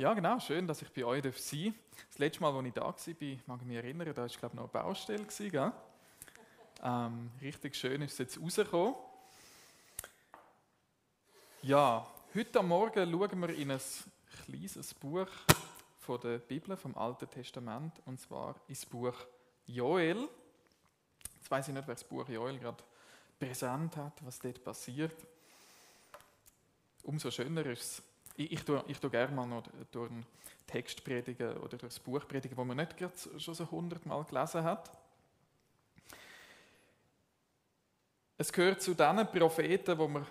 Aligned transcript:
Ja, 0.00 0.14
genau, 0.14 0.38
schön, 0.38 0.64
dass 0.68 0.80
ich 0.80 0.92
bei 0.92 1.04
euch 1.04 1.24
sein 1.24 1.74
darf. 1.74 1.74
Das 2.08 2.18
letzte 2.18 2.40
Mal, 2.40 2.54
als 2.54 2.66
ich 2.68 2.72
da 2.72 2.82
war, 2.82 3.38
mag 3.46 3.60
ich 3.62 3.66
mich 3.66 3.76
erinnern, 3.78 4.14
da 4.14 4.22
war 4.22 4.28
glaube 4.28 4.46
ich 4.46 4.54
noch 4.54 4.72
eine 4.72 4.84
Baustelle. 4.84 5.24
Gell? 5.24 5.72
Ähm, 6.84 7.32
richtig 7.40 7.74
schön 7.74 8.02
ist 8.02 8.12
es 8.12 8.18
jetzt 8.18 8.40
rausgekommen. 8.40 8.94
Ja, 11.62 12.06
heute 12.32 12.62
Morgen 12.62 13.10
schauen 13.10 13.40
wir 13.40 13.48
in 13.48 13.72
ein 13.72 13.80
kleines 14.44 14.94
Buch 14.94 15.26
von 15.98 16.20
der 16.20 16.38
Bibel, 16.38 16.76
vom 16.76 16.96
Alten 16.96 17.28
Testament, 17.28 18.00
und 18.06 18.20
zwar 18.20 18.54
ins 18.68 18.86
Buch 18.86 19.16
Joel. 19.66 20.28
Jetzt 21.34 21.50
weiß 21.50 21.66
ich 21.66 21.74
nicht, 21.74 21.88
wer 21.88 21.96
das 21.96 22.04
Buch 22.04 22.28
Joel 22.28 22.56
gerade 22.60 22.84
präsent 23.36 23.96
hat, 23.96 24.24
was 24.24 24.38
dort 24.38 24.62
passiert. 24.62 25.26
Umso 27.02 27.32
schöner 27.32 27.66
ist 27.66 27.82
es, 27.82 28.02
ich, 28.38 28.52
ich, 28.52 28.64
tue, 28.64 28.82
ich 28.86 28.98
tue 28.98 29.10
gerne 29.10 29.34
mal 29.34 29.46
noch 29.46 29.64
durch 29.90 30.10
einen 30.10 30.24
Text 30.66 31.02
predigen 31.04 31.56
oder 31.56 31.76
durch 31.76 31.94
das 31.94 31.98
Buch 31.98 32.26
predigen, 32.26 32.56
wo 32.56 32.64
man 32.64 32.76
nicht 32.76 32.96
gerade 32.96 33.14
schon 33.38 33.54
so 33.54 33.68
hundertmal 33.70 34.24
gelesen 34.24 34.62
hat. 34.62 34.90
Es 38.36 38.52
gehört 38.52 38.80
zu 38.80 38.94
diesen 38.94 39.26
Propheten, 39.26 39.98
wo 39.98 40.06
man 40.06 40.24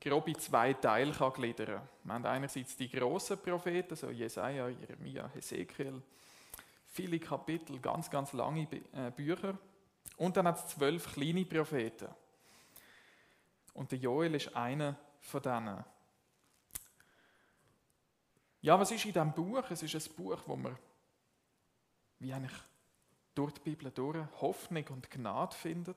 grob 0.00 0.26
in 0.26 0.38
zwei 0.40 0.72
Teile 0.72 1.12
kann 1.12 1.32
gliedern 1.32 1.66
kann. 1.66 1.88
Wir 2.02 2.14
haben 2.14 2.26
einerseits 2.26 2.76
die 2.76 2.90
grossen 2.90 3.38
Propheten, 3.38 3.94
so 3.94 4.10
Jesaja, 4.10 4.68
Jeremia, 4.68 5.30
Hesekiel, 5.32 6.02
viele 6.88 7.20
Kapitel, 7.20 7.78
ganz, 7.78 8.10
ganz 8.10 8.32
lange 8.32 8.66
äh, 8.92 9.12
Bücher. 9.14 9.56
Und 10.16 10.36
dann 10.36 10.48
hat 10.48 10.58
es 10.58 10.74
zwölf 10.74 11.12
kleine 11.12 11.44
Propheten. 11.44 12.08
Und 13.74 13.92
der 13.92 13.98
Joel 14.00 14.34
ist 14.34 14.56
einer 14.56 14.96
von 15.20 15.42
denen. 15.42 15.84
Ja, 18.62 18.78
was 18.78 18.90
ist 18.90 19.04
in 19.04 19.12
diesem 19.12 19.32
Buch? 19.32 19.70
Es 19.70 19.82
ist 19.82 19.94
ein 19.94 20.16
Buch, 20.16 20.38
wo 20.46 20.56
man 20.56 20.76
wie 22.18 22.32
eigentlich 22.32 22.52
durch 23.34 23.52
die 23.52 23.60
Bibel 23.60 23.90
durch 23.90 24.18
Hoffnung 24.40 24.86
und 24.88 25.10
Gnade 25.10 25.56
findet. 25.56 25.96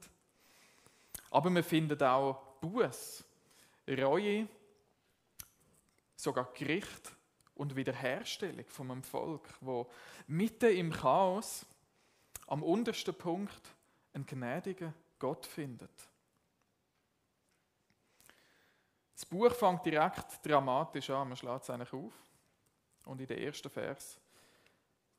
Aber 1.29 1.49
man 1.49 1.63
findet 1.63 2.01
auch 2.01 2.41
Buß, 2.61 3.25
Reue, 3.89 4.47
sogar 6.15 6.53
Gericht 6.53 7.11
und 7.55 7.75
Wiederherstellung 7.75 8.65
von 8.67 8.91
einem 8.91 9.03
Volk, 9.03 9.49
wo 9.59 9.89
mitten 10.27 10.75
im 10.75 10.91
Chaos 10.91 11.65
am 12.47 12.63
untersten 12.63 13.15
Punkt 13.15 13.75
einen 14.13 14.25
gnädigen 14.25 14.93
Gott 15.19 15.45
findet. 15.45 15.91
Das 19.13 19.25
Buch 19.25 19.53
fängt 19.53 19.85
direkt 19.85 20.45
dramatisch 20.45 21.09
an, 21.09 21.27
man 21.27 21.37
schlägt 21.37 21.63
es 21.63 21.69
eigentlich 21.69 21.93
auf. 21.93 22.13
Und 23.05 23.21
in 23.21 23.27
den 23.27 23.39
ersten 23.39 23.69
Vers 23.69 24.19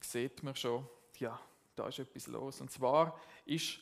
sieht 0.00 0.42
man 0.42 0.56
schon, 0.56 0.88
ja, 1.18 1.38
da 1.77 1.88
ist 1.88 1.98
etwas 1.98 2.26
los. 2.26 2.60
Und 2.60 2.70
zwar 2.70 3.18
ist 3.44 3.78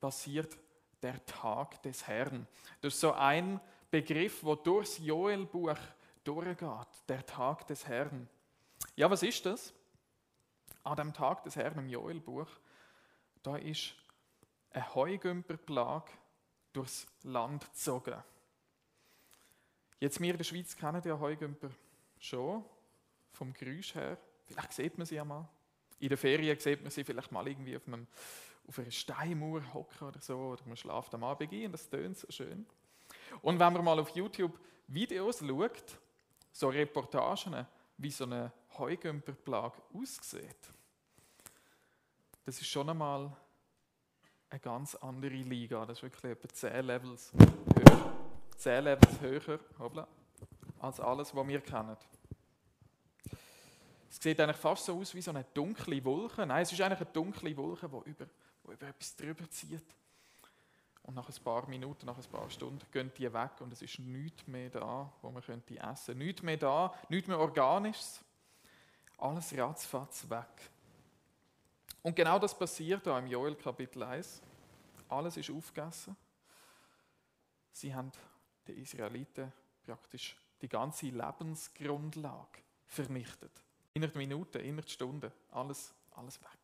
passiert 0.00 0.56
der 1.02 1.24
Tag 1.24 1.82
des 1.82 2.06
Herrn. 2.06 2.46
Das 2.80 2.94
ist 2.94 3.00
so 3.00 3.12
ein 3.12 3.60
Begriff, 3.90 4.42
wo 4.42 4.54
durchs 4.54 4.98
Joel-Buch 4.98 5.78
durchgeht. 6.24 6.88
Der 7.08 7.24
Tag 7.24 7.66
des 7.66 7.86
Herrn. 7.86 8.28
Ja, 8.94 9.10
was 9.10 9.22
ist 9.22 9.46
das? 9.46 9.72
An 10.82 10.96
dem 10.96 11.12
Tag 11.12 11.42
des 11.44 11.56
Herrn 11.56 11.78
im 11.78 11.88
Joel-Buch, 11.88 12.48
da 13.42 13.56
ist 13.56 13.94
eine 14.70 14.94
Heugümperplage 14.94 16.12
durchs 16.72 17.06
Land 17.22 17.64
gezogen. 17.64 18.22
Jetzt, 19.98 20.20
wir 20.20 20.30
in 20.30 20.36
der 20.36 20.44
Schweiz 20.44 20.76
kennen 20.76 21.00
die 21.00 21.12
Heugümper 21.12 21.70
schon 22.18 22.64
vom 23.36 23.52
Geräusch 23.52 23.94
her. 23.94 24.18
Vielleicht 24.44 24.72
sieht 24.72 24.96
man 24.98 25.06
sie 25.06 25.20
einmal. 25.20 25.46
In 25.98 26.08
der 26.08 26.18
Ferien 26.18 26.58
sieht 26.58 26.82
man 26.82 26.90
sie 26.90 27.04
vielleicht 27.04 27.30
mal 27.32 27.46
irgendwie 27.46 27.76
auf, 27.76 27.86
einem, 27.86 28.06
auf 28.66 28.78
einer 28.78 28.90
Steinmauer 28.90 29.62
hocken 29.72 30.08
oder 30.08 30.20
so, 30.20 30.36
oder 30.36 30.62
man 30.66 30.76
schlaft 30.76 31.14
am 31.14 31.24
Abend 31.24 31.52
ein, 31.52 31.72
das 31.72 31.88
tönt 31.88 32.18
so 32.18 32.26
schön. 32.30 32.66
Und 33.42 33.58
wenn 33.58 33.72
man 33.72 33.84
mal 33.84 33.98
auf 33.98 34.10
YouTube 34.10 34.58
Videos 34.88 35.40
schaut, 35.40 35.98
so 36.52 36.68
Reportagen, 36.68 37.66
wie 37.98 38.10
so 38.10 38.24
eine 38.24 38.52
Heugümperplage 38.78 39.82
aussieht, 39.94 40.72
das 42.44 42.60
ist 42.60 42.68
schon 42.68 42.88
einmal 42.88 43.36
eine 44.48 44.60
ganz 44.60 44.94
andere 44.94 45.34
Liga. 45.34 45.84
Das 45.84 45.98
ist 45.98 46.02
wirklich 46.02 46.32
etwa 46.32 46.48
10 46.48 46.84
Levels 46.86 47.32
höher, 47.32 48.12
10 48.56 48.84
Levels 48.84 49.20
höher 49.20 49.60
hoppla, 49.78 50.06
als 50.78 51.00
alles, 51.00 51.34
was 51.34 51.48
wir 51.48 51.60
kennen. 51.60 51.96
Es 54.10 54.22
sieht 54.22 54.40
eigentlich 54.40 54.56
fast 54.56 54.84
so 54.84 54.98
aus 54.98 55.14
wie 55.14 55.20
so 55.20 55.30
eine 55.30 55.44
dunkle 55.44 56.04
Wolke. 56.04 56.46
Nein, 56.46 56.62
es 56.62 56.72
ist 56.72 56.80
eigentlich 56.80 57.00
eine 57.00 57.10
dunkle 57.12 57.56
Wolke, 57.56 57.88
die 57.88 58.10
über, 58.10 58.26
die 58.26 58.72
über 58.72 58.86
etwas 58.86 59.16
drüber 59.16 59.50
zieht. 59.50 59.84
Und 61.02 61.14
nach 61.14 61.28
ein 61.28 61.44
paar 61.44 61.68
Minuten, 61.68 62.06
nach 62.06 62.18
ein 62.18 62.24
paar 62.24 62.50
Stunden 62.50 62.84
gehen 62.90 63.12
die 63.16 63.32
weg 63.32 63.60
und 63.60 63.72
es 63.72 63.80
ist 63.80 64.00
nichts 64.00 64.46
mehr 64.48 64.70
da, 64.70 65.12
wo 65.22 65.30
man 65.30 65.42
könnte 65.42 65.78
essen. 65.78 66.18
Nichts 66.18 66.42
mehr 66.42 66.56
da, 66.56 66.92
nichts 67.08 67.28
mehr 67.28 67.38
Organisches. 67.38 68.20
Alles 69.18 69.56
ratzfatz 69.56 70.28
weg. 70.28 70.70
Und 72.02 72.16
genau 72.16 72.38
das 72.38 72.56
passiert 72.58 73.06
da 73.06 73.18
im 73.18 73.28
Joel 73.28 73.54
Kapitel 73.54 74.02
1. 74.02 74.42
Alles 75.08 75.36
ist 75.36 75.50
aufgegessen. 75.50 76.16
Sie 77.72 77.94
haben 77.94 78.10
den 78.66 78.78
Israeliten 78.78 79.52
praktisch 79.84 80.36
die 80.60 80.68
ganze 80.68 81.06
Lebensgrundlage 81.06 82.62
vernichtet. 82.86 83.52
Innerhalb 83.96 84.16
Minuten, 84.16 84.58
innerhalb 84.58 84.90
Stunden, 84.90 85.32
alles, 85.52 85.94
alles 86.14 86.38
weg. 86.42 86.58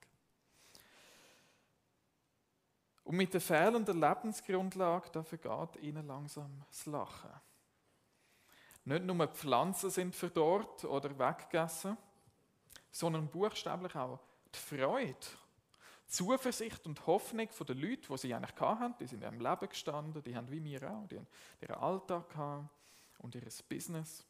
Und 3.05 3.17
mit 3.17 3.33
der 3.33 3.41
fehlenden 3.41 3.99
Lebensgrundlage, 3.99 5.09
da 5.11 5.23
vergeht 5.23 5.83
ihnen 5.83 6.07
langsam 6.07 6.63
das 6.69 6.85
Lachen. 6.85 7.31
Nicht 8.85 9.05
nur 9.05 9.27
die 9.27 9.35
Pflanzen 9.35 9.89
sind 9.89 10.15
verdorrt 10.15 10.85
oder 10.85 11.19
weggegessen, 11.19 11.97
sondern 12.91 13.31
buchstäblich 13.31 13.95
auch 13.97 14.21
die 14.55 14.59
Freude, 14.59 15.17
Zuversicht 16.07 16.87
und 16.87 17.07
Hoffnung 17.07 17.49
der 17.67 17.75
Leute, 17.75 18.09
die 18.09 18.19
sie 18.19 18.35
eigentlich 18.35 18.61
hatten, 18.61 18.95
die 19.01 19.07
sind 19.07 19.23
in 19.23 19.33
ihrem 19.33 19.41
Leben 19.41 19.69
gestanden, 19.71 20.23
die 20.23 20.37
haben 20.37 20.51
wie 20.51 20.63
wir 20.63 20.83
auch, 20.83 21.09
die 21.09 21.17
haben 21.17 21.29
ihren 21.63 21.77
Alltag 21.77 22.29
gehabt 22.29 22.69
und 23.21 23.35
ihr 23.35 23.41
Business. 23.41 24.23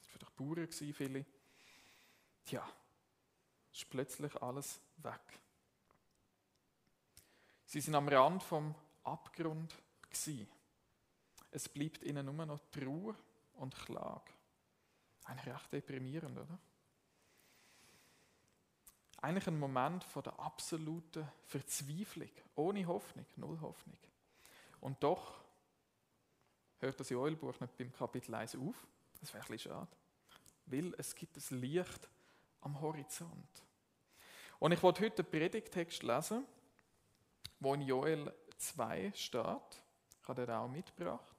Das 0.00 0.08
waren 0.08 0.10
vielleicht 0.10 0.36
Bauern, 0.36 0.72
viele. 0.92 1.24
Tja, 2.48 2.66
ist 3.74 3.90
plötzlich 3.90 4.34
alles 4.40 4.80
weg. 4.96 5.20
Sie 7.66 7.82
sind 7.82 7.94
am 7.94 8.08
Rand 8.08 8.42
vom 8.42 8.74
Abgrund 9.04 9.74
gsi. 10.08 10.48
Es 11.50 11.68
bleibt 11.68 12.02
ihnen 12.04 12.24
nur 12.24 12.46
noch 12.46 12.58
Trauer 12.70 13.14
und 13.56 13.74
Klage. 13.74 14.32
Eigentlich 15.24 15.54
recht 15.54 15.72
deprimierend, 15.74 16.38
oder? 16.38 16.58
Eigentlich 19.20 19.46
ein 19.46 19.58
Moment 19.58 20.02
von 20.04 20.22
der 20.22 20.38
absoluten 20.38 21.28
Verzweiflung, 21.44 22.30
ohne 22.54 22.86
Hoffnung, 22.86 23.26
null 23.36 23.60
Hoffnung. 23.60 23.98
Und 24.80 25.02
doch 25.02 25.38
hört 26.78 26.98
das 26.98 27.10
Joelbuch 27.10 27.60
nicht 27.60 27.76
beim 27.76 27.92
Kapitel 27.92 28.34
1 28.34 28.56
auf. 28.56 28.86
Das 29.20 29.34
wäre 29.34 29.44
ein 29.44 29.50
bisschen 29.50 29.70
schade. 29.70 29.90
Weil 30.64 30.94
es 30.96 31.14
gibt 31.14 31.36
ein 31.36 31.60
Licht 31.60 32.08
Horizont. 32.62 33.64
Und 34.58 34.72
ich 34.72 34.82
wollte 34.82 35.04
heute 35.04 35.22
einen 35.22 35.30
Predigtext 35.30 36.02
lesen, 36.02 36.44
wo 37.60 37.74
in 37.74 37.82
Joel 37.82 38.32
2 38.56 39.12
steht. 39.14 39.82
Ich 40.20 40.28
habe 40.28 40.46
den 40.46 40.54
auch 40.54 40.68
mitgebracht. 40.68 41.36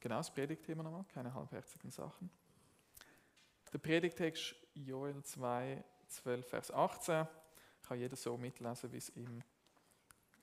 Genau 0.00 0.16
das 0.16 0.32
Predigtthema 0.32 0.82
nochmal, 0.82 1.04
keine 1.04 1.32
halbherzigen 1.32 1.90
Sachen. 1.90 2.30
Der 3.72 3.78
Predigtext 3.78 4.54
Joel 4.74 5.22
2, 5.22 5.82
12, 6.08 6.48
Vers 6.48 6.70
18 6.70 7.26
kann 7.82 7.98
jeder 7.98 8.16
so 8.16 8.36
mitlesen, 8.36 8.92
wie 8.92 8.98
es 8.98 9.10
ihm 9.16 9.42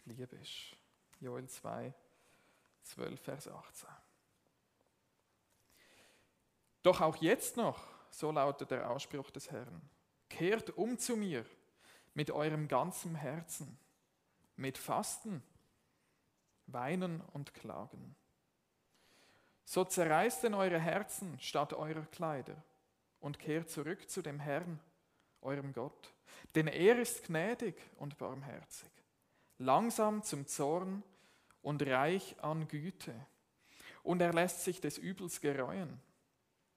lieb 0.06 0.34
ist. 0.34 0.76
Joel 1.20 1.48
2, 1.48 1.94
12, 2.84 3.22
Vers 3.22 3.48
18. 3.48 3.90
Doch 6.82 7.02
auch 7.02 7.18
jetzt 7.18 7.58
noch 7.58 7.82
so 8.12 8.32
lautet 8.32 8.72
der 8.72 8.90
Ausspruch 8.90 9.32
des 9.32 9.50
Herrn. 9.52 9.82
Kehrt 10.30 10.70
um 10.78 10.98
zu 10.98 11.16
mir 11.16 11.46
mit 12.14 12.30
eurem 12.32 12.68
ganzen 12.68 13.16
Herzen, 13.16 13.78
mit 14.56 14.78
Fasten, 14.78 15.42
Weinen 16.68 17.22
und 17.34 17.54
Klagen. 17.54 18.16
So 19.66 19.86
zerreißt 19.86 20.44
denn 20.44 20.54
eure 20.54 20.80
Herzen 20.80 21.40
statt 21.40 21.74
eurer 21.74 22.06
Kleider 22.08 22.62
und 23.20 23.40
kehrt 23.40 23.70
zurück 23.70 24.10
zu 24.10 24.22
dem 24.22 24.40
Herrn, 24.40 24.80
eurem 25.42 25.74
Gott. 25.74 26.14
Denn 26.56 26.68
er 26.68 27.00
ist 27.00 27.26
gnädig 27.26 27.76
und 27.98 28.18
barmherzig, 28.18 28.92
langsam 29.58 30.24
zum 30.24 30.48
Zorn 30.48 31.04
und 31.62 31.86
reich 31.86 32.36
an 32.42 32.68
Güte. 32.68 33.16
Und 34.04 34.22
er 34.22 34.34
lässt 34.34 34.64
sich 34.64 34.82
des 34.82 34.98
Übels 34.98 35.42
gereuen. 35.42 36.02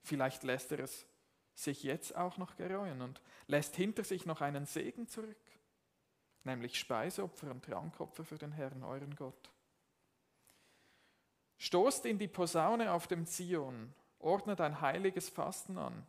Vielleicht 0.02 0.42
lässt 0.42 0.70
er 0.72 0.80
es 0.80 1.06
sich 1.54 1.82
jetzt 1.82 2.16
auch 2.16 2.36
noch 2.36 2.56
gereuen 2.56 3.00
und 3.00 3.20
lässt 3.46 3.76
hinter 3.76 4.04
sich 4.04 4.26
noch 4.26 4.40
einen 4.40 4.66
Segen 4.66 5.08
zurück, 5.08 5.36
nämlich 6.42 6.78
Speisopfer 6.78 7.50
und 7.50 7.64
Trankopfer 7.64 8.24
für 8.24 8.38
den 8.38 8.52
Herrn, 8.52 8.82
euren 8.82 9.14
Gott. 9.14 9.50
Stoßt 11.58 12.06
in 12.06 12.18
die 12.18 12.28
Posaune 12.28 12.92
auf 12.92 13.06
dem 13.06 13.26
Zion, 13.26 13.94
ordnet 14.18 14.60
ein 14.60 14.80
heiliges 14.80 15.28
Fasten 15.28 15.78
an, 15.78 16.06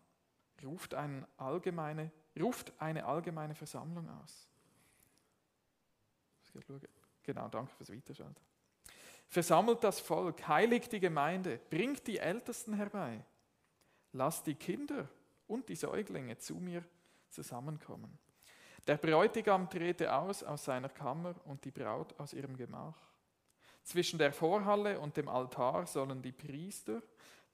ruft, 0.64 0.96
ein 0.96 1.26
allgemeine, 1.38 2.12
ruft 2.40 2.74
eine 2.82 3.06
allgemeine 3.06 3.54
Versammlung 3.54 4.10
aus. 4.10 4.50
Genau, 7.24 7.50
danke 7.50 7.74
fürs 7.76 7.92
Weiterschalten. 7.92 8.42
Versammelt 9.28 9.84
das 9.84 10.00
Volk, 10.00 10.48
heiligt 10.48 10.92
die 10.92 11.00
Gemeinde, 11.00 11.60
bringt 11.70 12.08
die 12.08 12.20
Ältesten 12.20 12.74
herbei. 12.74 13.24
Lasst 14.14 14.48
die 14.48 14.56
Kinder 14.56 15.10
und 15.48 15.70
die 15.70 15.76
Säuglinge 15.76 16.38
zu 16.38 16.56
mir 16.56 16.84
zusammenkommen. 17.30 18.18
Der 18.88 18.98
Bräutigam 18.98 19.70
trete 19.70 20.14
aus 20.14 20.44
aus 20.44 20.66
seiner 20.66 20.90
Kammer 20.90 21.36
und 21.46 21.66
die 21.66 21.72
Braut 21.72 22.18
aus 22.20 22.34
ihrem 22.34 22.56
Gemach. 22.56 22.98
Zwischen 23.84 24.20
der 24.20 24.32
Vorhalle 24.32 25.00
und 25.00 25.18
dem 25.18 25.28
Altar 25.28 25.86
sollen 25.88 26.22
die 26.22 26.32
Priester, 26.32 27.02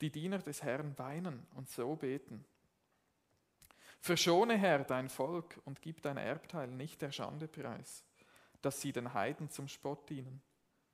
die 0.02 0.10
Diener 0.10 0.40
des 0.40 0.64
Herrn, 0.64 0.98
weinen 0.98 1.46
und 1.56 1.70
so 1.70 1.96
beten. 1.96 2.44
Verschone, 4.00 4.58
Herr, 4.58 4.84
dein 4.84 5.10
Volk 5.10 5.62
und 5.66 5.82
gib 5.82 6.02
dein 6.02 6.18
Erbteil 6.18 6.68
nicht 6.68 7.02
der 7.02 7.12
Schande 7.12 7.48
preis, 7.48 8.04
dass 8.62 8.82
sie 8.82 8.92
den 8.92 9.14
Heiden 9.14 9.50
zum 9.50 9.68
Spott 9.68 10.10
dienen. 10.10 10.42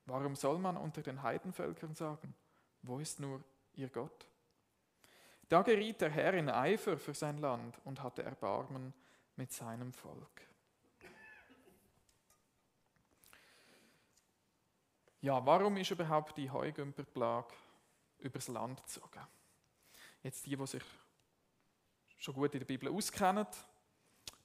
Warum 0.05 0.35
soll 0.35 0.57
man 0.57 0.77
unter 0.77 1.01
den 1.01 1.23
Heidenvölkern 1.23 1.95
sagen, 1.95 2.33
wo 2.81 2.99
ist 2.99 3.19
nur 3.19 3.43
ihr 3.75 3.89
Gott? 3.89 4.27
Da 5.49 5.61
geriet 5.61 6.01
der 6.01 6.09
Herr 6.09 6.33
in 6.33 6.49
Eifer 6.49 6.97
für 6.97 7.13
sein 7.13 7.37
Land 7.37 7.79
und 7.85 8.03
hatte 8.03 8.23
Erbarmen 8.23 8.93
mit 9.35 9.51
seinem 9.51 9.93
Volk. 9.93 10.41
Ja, 15.21 15.45
warum 15.45 15.77
ist 15.77 15.91
überhaupt 15.91 16.37
die 16.37 16.49
Heugümperplage 16.49 17.53
übers 18.19 18.47
Land 18.49 18.83
gezogen? 18.83 19.25
Jetzt 20.21 20.45
die, 20.45 20.55
die 20.55 20.67
sich 20.67 20.83
schon 22.17 22.33
gut 22.33 22.53
in 22.53 22.59
der 22.59 22.65
Bibel 22.65 22.89
auskennen, 22.89 23.47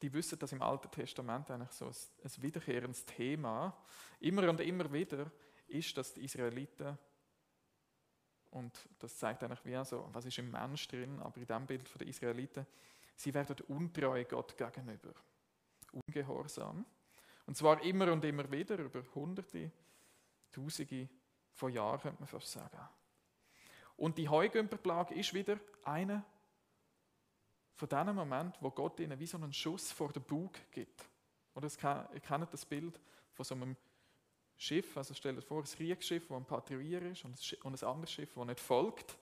die 0.00 0.12
wissen, 0.12 0.38
dass 0.38 0.52
im 0.52 0.62
Alten 0.62 0.90
Testament 0.90 1.50
eigentlich 1.50 1.70
so 1.70 1.87
ein 1.87 2.43
wiederkehrendes 2.43 3.05
Thema 3.05 3.76
immer 4.20 4.48
und 4.48 4.60
immer 4.60 4.93
wieder 4.93 5.31
ist, 5.69 5.96
dass 5.96 6.14
die 6.14 6.25
Israeliten, 6.25 6.98
und 8.52 8.88
das 8.99 9.16
zeigt 9.16 9.43
eigentlich 9.43 9.64
wie 9.64 9.84
so, 9.84 10.08
was 10.12 10.26
ist 10.26 10.38
im 10.38 10.50
Mensch 10.50 10.87
drin, 10.88 11.20
aber 11.20 11.38
in 11.38 11.46
dem 11.46 11.66
Bild 11.66 12.00
der 12.00 12.06
Israeliten, 12.06 12.66
sie 13.16 13.32
werden 13.32 13.56
untreu 13.69 14.25
Gott 14.25 14.56
gegenüber, 14.56 15.12
ungehorsam. 15.93 16.84
Und 17.46 17.56
zwar 17.56 17.82
immer 17.82 18.12
und 18.12 18.25
immer 18.25 18.50
wieder, 18.50 18.78
über 18.78 19.02
Hunderte, 19.14 19.72
Tausende 20.50 21.08
von 21.52 21.72
Jahren, 21.72 22.00
könnte 22.00 22.20
man 22.20 22.28
fast 22.28 22.52
sagen. 22.52 22.88
Und 23.96 24.19
die 24.19 24.28
Heugümperplage 24.28 25.14
ist 25.14 25.32
wieder 25.32 25.58
eine 25.84 26.25
von 27.75 27.88
diesen 27.88 28.14
Momenten, 28.14 28.58
wo 28.60 28.70
Gott 28.70 29.00
ihnen 29.00 29.19
wie 29.19 29.26
so 29.26 29.38
einen 29.38 29.52
Schuss 29.52 29.93
vor 29.93 30.12
den 30.12 30.22
Bug 30.22 30.52
gibt. 30.70 31.08
Oder 31.55 31.69
ihr 32.12 32.20
kennt 32.20 32.52
das 32.52 32.66
Bild 32.66 33.00
von 33.32 33.44
so 33.44 33.55
einem 33.55 33.76
Schiff, 34.62 34.96
also 34.96 35.12
stellt 35.12 35.36
euch 35.36 35.44
vor, 35.44 35.60
ein 35.60 35.64
Kriegsschiff, 35.64 36.28
das 36.28 36.36
ein 36.36 36.44
Patrouillier 36.44 37.02
ist 37.02 37.24
und 37.24 37.36
ein 37.64 37.88
anderes 37.88 38.12
Schiff, 38.12 38.32
das 38.32 38.44
nicht 38.44 38.60
folgt. 38.60 39.18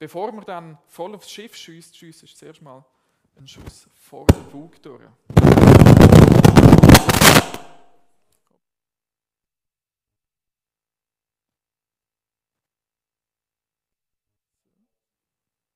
Bevor 0.00 0.32
man 0.32 0.44
dann 0.46 0.78
voll 0.88 1.14
aufs 1.14 1.30
Schiff 1.30 1.54
schießt, 1.54 1.96
schießt 1.96 2.24
es 2.24 2.36
zuerst 2.36 2.60
mal 2.60 2.84
einen 3.36 3.46
Schuss 3.46 3.88
vor 3.94 4.26
den 4.26 4.50
Bug 4.50 4.82
durch. 4.82 5.08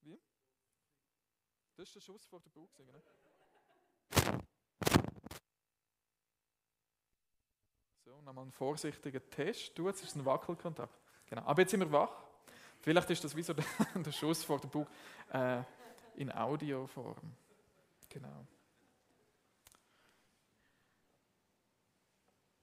Wie? 0.01 0.19
Das 1.77 1.87
ist 1.87 1.95
der 1.95 2.01
Schuss 2.01 2.25
vor 2.25 2.41
den 2.41 2.51
Bug, 2.51 2.69
ne? 2.79 3.01
So, 8.23 8.27
nochmal 8.27 8.43
einen 8.43 8.51
vorsichtigen 8.51 9.21
Test. 9.29 9.77
Du, 9.77 9.87
jetzt 9.87 10.01
ist 10.01 10.15
ein 10.15 10.25
Wackelkontakt. 10.25 10.97
Genau. 11.25 11.41
Aber 11.43 11.61
jetzt 11.61 11.71
sind 11.71 11.81
wir 11.81 11.91
wach. 11.91 12.23
Vielleicht 12.79 13.09
ist 13.09 13.23
das 13.23 13.35
wie 13.35 13.43
so 13.43 13.53
der, 13.95 14.11
Schuss 14.11 14.43
vor 14.43 14.59
dem 14.59 14.69
Bug 14.69 14.87
äh, 15.31 15.61
in 16.15 16.31
Audioform. 16.31 17.33
Genau. 18.07 18.47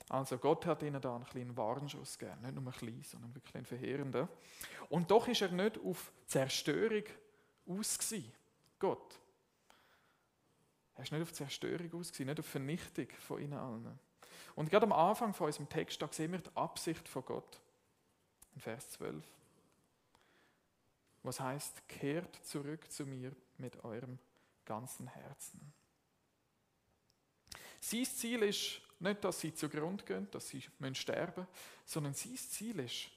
Also 0.09 0.39
Gott 0.39 0.67
hat 0.67 0.83
ihnen 0.83 1.01
da 1.01 1.15
einen 1.15 1.25
kleinen 1.25 1.57
Warnschuss 1.57 2.19
gegeben, 2.19 2.41
nicht 2.41 2.55
nur 2.55 2.65
ein 2.65 2.73
kleinen, 2.73 3.03
sondern 3.03 3.35
wirklich 3.35 3.55
einen 3.55 3.67
verheerenden. 3.67 4.29
Und 4.89 5.11
doch 5.11 5.29
ist 5.29 5.43
er 5.43 5.53
nicht 5.53 5.79
auf 5.79 6.11
Zerstörung 6.27 7.05
aus 7.67 8.15
Gott. 8.79 9.21
Er 10.97 11.03
ist 11.03 11.13
nicht 11.13 11.23
auf 11.23 11.33
Zerstörung 11.33 12.01
aus 12.01 12.19
nicht 12.19 12.41
auf 12.41 12.47
Vernichtung 12.47 13.09
von 13.21 13.41
ihnen 13.41 13.55
allen. 13.55 13.99
Und 14.55 14.70
gerade 14.70 14.87
am 14.87 14.93
Anfang 14.93 15.32
von 15.35 15.47
unserem 15.47 15.69
Text, 15.69 16.00
da 16.02 16.08
sehen 16.11 16.32
wir 16.32 16.38
die 16.38 16.56
Absicht 16.56 17.08
von 17.08 17.25
Gott. 17.25 17.61
In 18.55 18.61
Vers 18.61 18.91
12. 18.91 19.25
Was 21.23 21.41
heißt, 21.41 21.88
kehrt 21.88 22.35
zurück 22.44 22.91
zu 22.91 23.05
mir 23.05 23.35
mit 23.58 23.85
eurem 23.85 24.19
ganzen 24.64 25.06
Herzen. 25.06 25.73
Sein 27.81 28.05
Ziel 28.05 28.43
ist 28.43 28.81
nicht, 29.00 29.25
dass 29.25 29.41
sie 29.41 29.55
zugrunde 29.55 30.05
gehen, 30.05 30.31
dass 30.31 30.49
sie 30.49 30.62
sterben 30.93 31.41
müssen, 31.41 31.55
sondern 31.85 32.14
sein 32.14 32.37
Ziel 32.37 32.79
ist, 32.81 33.11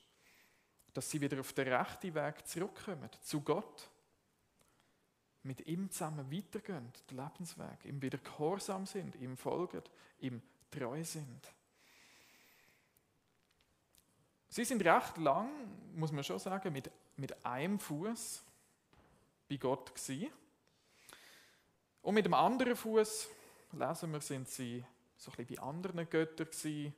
dass 0.93 1.09
sie 1.09 1.19
wieder 1.19 1.39
auf 1.39 1.53
den 1.53 1.67
rechten 1.67 2.13
Weg 2.13 2.47
zurückkommen, 2.47 3.09
zu 3.21 3.41
Gott. 3.41 3.89
Mit 5.43 5.67
ihm 5.67 5.91
zusammen 5.91 6.31
weitergehen, 6.31 6.93
den 7.09 7.17
Lebensweg, 7.17 7.83
ihm 7.83 8.01
wieder 8.01 8.17
gehorsam 8.17 8.85
sind, 8.85 9.15
ihm 9.15 9.35
folgen, 9.35 9.81
ihm 10.19 10.41
treu 10.73 11.03
sind. 11.03 11.47
Sie 14.49 14.65
sind 14.65 14.83
recht 14.85 15.17
lang, 15.17 15.49
muss 15.95 16.11
man 16.11 16.23
schon 16.23 16.39
sagen, 16.39 16.71
mit, 16.71 16.91
mit 17.17 17.45
einem 17.45 17.79
Fuß 17.79 18.43
bei 19.49 19.57
Gott 19.57 19.95
gewesen. 19.95 20.31
Und 22.01 22.15
mit 22.15 22.25
dem 22.25 22.33
anderen 22.33 22.75
Fuß 22.75 23.29
lesen 23.71 24.11
wir, 24.11 24.21
sind 24.21 24.47
sie 24.47 24.85
so 25.17 25.31
ein 25.31 25.37
bisschen 25.37 25.49
wie 25.49 25.59
anderen 25.59 26.09
Götter 26.09 26.45
gewesen. 26.45 26.93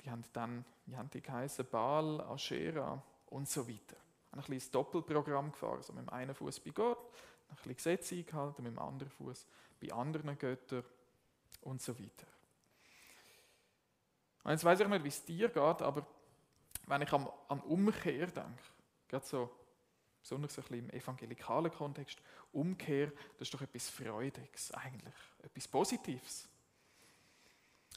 Die 0.00 0.10
haben 0.10 0.24
dann, 0.32 0.64
wie 0.86 0.96
haben 0.96 1.10
die 1.10 1.20
geheißen, 1.20 1.66
Baal, 1.70 2.20
Aschera 2.22 3.02
und 3.26 3.48
so 3.48 3.68
weiter. 3.68 3.96
Ein 4.32 4.42
kleines 4.42 4.70
Doppelprogramm 4.70 5.50
gefahren, 5.52 5.78
also 5.78 5.92
mit 5.92 6.06
dem 6.06 6.12
einen 6.12 6.34
Fuß 6.34 6.60
bei 6.60 6.70
Gott, 6.70 6.98
ein 7.50 7.56
bisschen 7.56 7.76
Gesetze 7.76 8.14
eingehalten, 8.14 8.62
mit 8.62 8.72
dem 8.72 8.78
anderen 8.78 9.10
Fuß 9.10 9.46
bei 9.80 9.92
anderen 9.92 10.38
Göttern 10.38 10.84
und 11.62 11.82
so 11.82 11.98
weiter. 11.98 12.26
Und 14.44 14.52
jetzt 14.52 14.64
weiß 14.64 14.80
ich 14.80 14.88
nicht, 14.88 15.04
wie 15.04 15.08
es 15.08 15.24
dir 15.24 15.48
geht, 15.48 15.82
aber 15.82 16.06
wenn 16.86 17.02
ich 17.02 17.12
an, 17.12 17.28
an 17.48 17.60
Umkehr 17.60 18.26
denke, 18.26 18.62
gerade 19.08 19.26
so, 19.26 19.50
besonders 20.20 20.58
ein 20.58 20.62
bisschen 20.62 20.78
im 20.78 20.90
evangelikalen 20.90 21.70
Kontext, 21.70 22.20
Umkehr, 22.52 23.12
das 23.38 23.48
ist 23.48 23.54
doch 23.54 23.62
etwas 23.62 23.88
Freudiges 23.88 24.72
eigentlich, 24.72 25.14
etwas 25.42 25.68
Positives. 25.68 26.48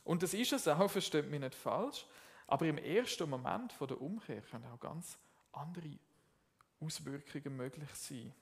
Und 0.03 0.23
das 0.23 0.33
ist 0.33 0.53
es 0.53 0.67
auch, 0.67 0.89
versteht 0.89 1.29
mich 1.29 1.39
nicht 1.39 1.55
falsch, 1.55 2.05
aber 2.47 2.65
im 2.65 2.77
ersten 2.77 3.29
Moment 3.29 3.71
von 3.73 3.87
der 3.87 4.01
Umkehr 4.01 4.41
können 4.41 4.65
auch 4.65 4.79
ganz 4.79 5.17
andere 5.51 5.97
Auswirkungen 6.79 7.55
möglich 7.55 7.89
sein. 7.93 8.33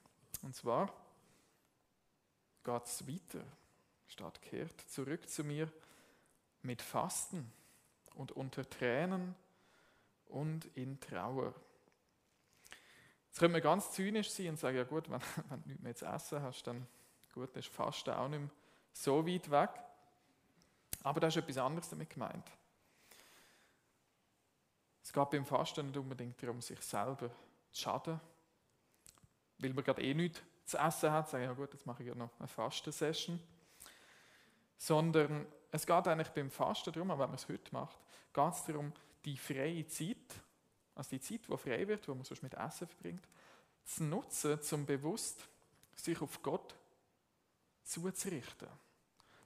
Und 0.42 0.56
zwar 0.56 0.94
geht 2.64 2.86
es 2.86 3.08
weiter. 3.08 3.44
Statt 4.08 4.42
kehrt 4.42 4.82
zurück 4.90 5.30
zu 5.30 5.44
mir 5.44 5.72
mit 6.64 6.82
Fasten 6.82 7.52
und 8.20 8.34
unter 8.34 8.70
Tränen 8.70 9.34
und 10.26 10.66
in 10.76 11.00
Trauer. 11.00 11.54
Jetzt 13.28 13.40
könnte 13.40 13.54
man 13.54 13.62
ganz 13.62 13.94
zynisch 13.94 14.30
sein 14.30 14.50
und 14.50 14.60
sagen, 14.60 14.76
ja 14.76 14.84
gut, 14.84 15.10
wenn, 15.10 15.22
wenn 15.50 15.64
du 15.64 15.70
nichts 15.70 15.84
mehr 15.84 15.96
zu 15.96 16.06
essen 16.06 16.42
hast, 16.42 16.68
dann 16.68 16.86
gut, 17.34 17.50
dann 17.56 17.62
ist 17.62 17.70
Fasten 17.70 18.12
auch 18.12 18.28
nicht 18.28 18.40
mehr 18.42 18.50
so 18.92 19.26
weit 19.26 19.50
weg. 19.50 19.70
Aber 21.02 21.22
da 21.22 21.28
ist 21.28 21.38
etwas 21.38 21.58
anderes 21.58 21.90
damit 21.90 22.10
gemeint. 22.10 22.46
Es 25.02 25.14
geht 25.14 25.30
beim 25.30 25.46
Fasten 25.46 25.86
nicht 25.88 25.98
unbedingt 25.98 26.44
darum, 26.44 26.62
sich 26.62 26.82
selber 26.82 27.30
zu 27.72 27.82
schaden, 27.82 28.20
weil 29.60 29.74
man 29.74 29.84
gerade 29.86 30.04
eh 30.04 30.14
nichts 30.14 30.42
zu 30.66 30.78
essen 30.78 31.12
hat, 31.12 31.30
sagen, 31.30 31.46
ja 31.46 31.54
gut, 31.54 31.72
jetzt 31.74 31.86
mache 31.86 32.04
ich 32.04 32.10
ja 32.10 32.16
noch 32.16 32.38
eine 32.38 32.50
Fastensession. 32.50 33.40
Sondern 34.78 35.48
es 35.72 35.86
geht 35.86 36.08
eigentlich 36.08 36.30
beim 36.30 36.50
Fasten 36.50 36.92
darum, 36.92 37.10
wenn 37.10 37.18
man 37.18 37.34
es 37.34 37.48
heute 37.48 37.72
macht, 37.72 38.00
geht 38.34 38.54
es 38.54 38.66
darum, 38.66 38.92
die 39.26 39.38
freie 39.38 39.86
Zeit, 39.88 40.18
also 40.96 41.10
die 41.12 41.20
Zeit, 41.20 41.42
die 41.48 41.58
frei 41.58 41.88
wird, 41.88 42.08
die 42.08 42.12
man 42.12 42.24
sonst 42.24 42.44
mit 42.44 42.54
Essen 42.54 42.88
verbringt, 42.88 43.28
zu 43.84 44.04
nutzen, 44.04 44.60
um 44.72 44.86
bewusst 44.86 45.48
sich 45.96 46.20
auf 46.22 46.42
Gott 46.42 46.76
zuzurichten, 47.84 48.70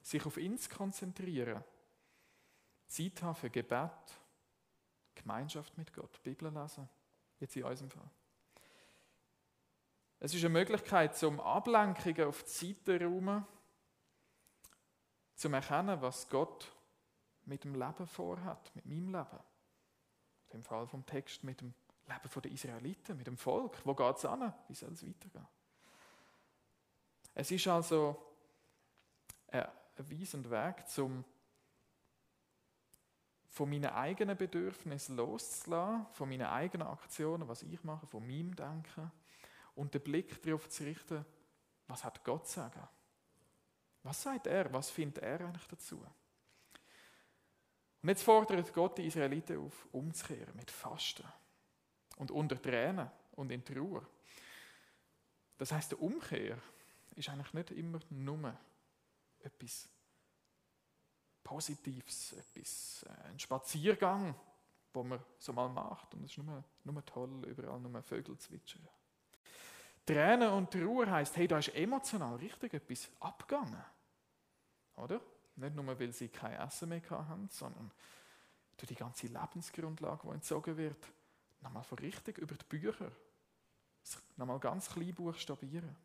sich 0.02 0.24
auf 0.24 0.36
ihn 0.36 0.58
zu 0.58 0.68
konzentrieren, 0.70 1.62
Zeit 2.86 3.22
haben 3.22 3.34
für 3.34 3.50
Gebet, 3.50 3.90
Gemeinschaft 5.14 5.76
mit 5.78 5.92
Gott, 5.92 6.22
Bibel 6.22 6.52
lesen, 6.52 6.88
jetzt 7.40 7.56
in 7.56 7.64
unserem 7.64 7.90
Fall. 7.90 8.10
Es 10.20 10.32
ist 10.34 10.44
eine 10.44 10.50
Möglichkeit, 10.50 11.16
zum 11.16 11.40
Ablenkungen 11.40 12.28
auf 12.28 12.42
die 12.44 12.50
Seite 12.50 12.98
zu 12.98 13.46
zum 15.44 15.52
erkennen, 15.52 16.00
was 16.00 16.30
Gott 16.30 16.72
mit 17.44 17.64
dem 17.64 17.74
Leben 17.74 18.06
vorhat, 18.06 18.74
mit 18.74 18.86
meinem 18.86 19.10
Leben. 19.10 19.42
Im 20.54 20.62
Fall 20.62 20.86
vom 20.86 21.04
Text 21.04 21.44
mit 21.44 21.60
dem 21.60 21.74
Leben 22.06 22.42
der 22.42 22.50
Israeliten, 22.50 23.18
mit 23.18 23.26
dem 23.26 23.36
Volk. 23.36 23.78
Wo 23.84 23.94
geht 23.94 24.16
es 24.16 24.24
an? 24.24 24.54
Wie 24.68 24.74
soll 24.74 24.92
es 24.92 25.06
weitergehen? 25.06 25.46
Es 27.34 27.50
ist 27.50 27.66
also 27.66 28.16
ein 29.48 29.68
Weis 29.98 30.32
und 30.32 30.50
Weg, 30.50 30.88
zum 30.88 31.22
von 33.50 33.68
meinen 33.68 33.90
eigenen 33.90 34.38
Bedürfnissen 34.38 35.14
loszulassen, 35.16 36.06
von 36.14 36.26
meinen 36.30 36.46
eigenen 36.46 36.86
Aktionen, 36.86 37.48
was 37.48 37.62
ich 37.62 37.84
mache, 37.84 38.06
von 38.06 38.26
meinem 38.26 38.56
Denken 38.56 39.12
und 39.74 39.92
den 39.92 40.00
Blick 40.00 40.42
darauf 40.42 40.70
zu 40.70 40.84
richten, 40.84 41.22
was 41.86 42.02
hat 42.02 42.24
Gott 42.24 42.48
zu 42.48 42.54
sagen? 42.54 42.88
Was 44.04 44.22
sagt 44.22 44.46
er? 44.46 44.72
Was 44.72 44.90
findet 44.90 45.22
er 45.22 45.40
eigentlich 45.40 45.66
dazu? 45.66 46.04
Und 48.02 48.08
jetzt 48.08 48.22
fordert 48.22 48.72
Gott 48.72 48.98
die 48.98 49.06
Israeliten 49.06 49.58
auf, 49.58 49.88
umzukehren 49.92 50.54
mit 50.54 50.70
Fasten 50.70 51.26
und 52.18 52.30
unter 52.30 52.60
Tränen 52.60 53.10
und 53.32 53.50
in 53.50 53.64
Trauer. 53.64 54.06
Das 55.56 55.72
heißt, 55.72 55.92
der 55.92 56.02
Umkehr 56.02 56.58
ist 57.16 57.28
eigentlich 57.30 57.54
nicht 57.54 57.70
immer 57.70 57.98
nur 58.10 58.54
etwas 59.40 59.88
Positives, 61.42 62.32
etwas, 62.34 63.06
äh, 63.08 63.28
ein 63.28 63.38
Spaziergang, 63.38 64.34
wo 64.92 65.02
man 65.02 65.20
so 65.38 65.52
mal 65.52 65.68
macht 65.68 66.14
und 66.14 66.24
es 66.24 66.30
ist 66.30 66.44
nur, 66.44 66.62
nur 66.84 67.04
toll, 67.06 67.44
überall 67.46 67.80
nur 67.80 68.02
Vögel 68.02 68.36
zwitschern. 68.38 68.86
Tränen 70.04 70.50
und 70.50 70.70
Trauer 70.70 71.10
heisst, 71.10 71.36
hey, 71.36 71.48
da 71.48 71.58
ist 71.58 71.74
emotional 71.74 72.36
richtig 72.36 72.74
etwas 72.74 73.10
abgegangen. 73.20 73.82
Oder? 74.96 75.20
Nicht 75.56 75.74
nur, 75.74 75.86
weil 75.98 76.12
sie 76.12 76.28
kein 76.28 76.58
Essen 76.60 76.88
mehr 76.88 77.02
haben, 77.10 77.48
sondern 77.50 77.90
durch 78.76 78.88
die 78.88 78.94
ganze 78.94 79.28
Lebensgrundlage, 79.28 80.22
die 80.24 80.34
entzogen 80.34 80.76
wird, 80.76 81.06
nochmal 81.60 81.84
von 81.84 81.98
richtig 81.98 82.38
über 82.38 82.54
die 82.54 82.64
Bücher, 82.64 83.10
nochmal 84.36 84.58
ganz 84.58 84.90
klein 84.90 85.14
buchstabieren. 85.14 85.96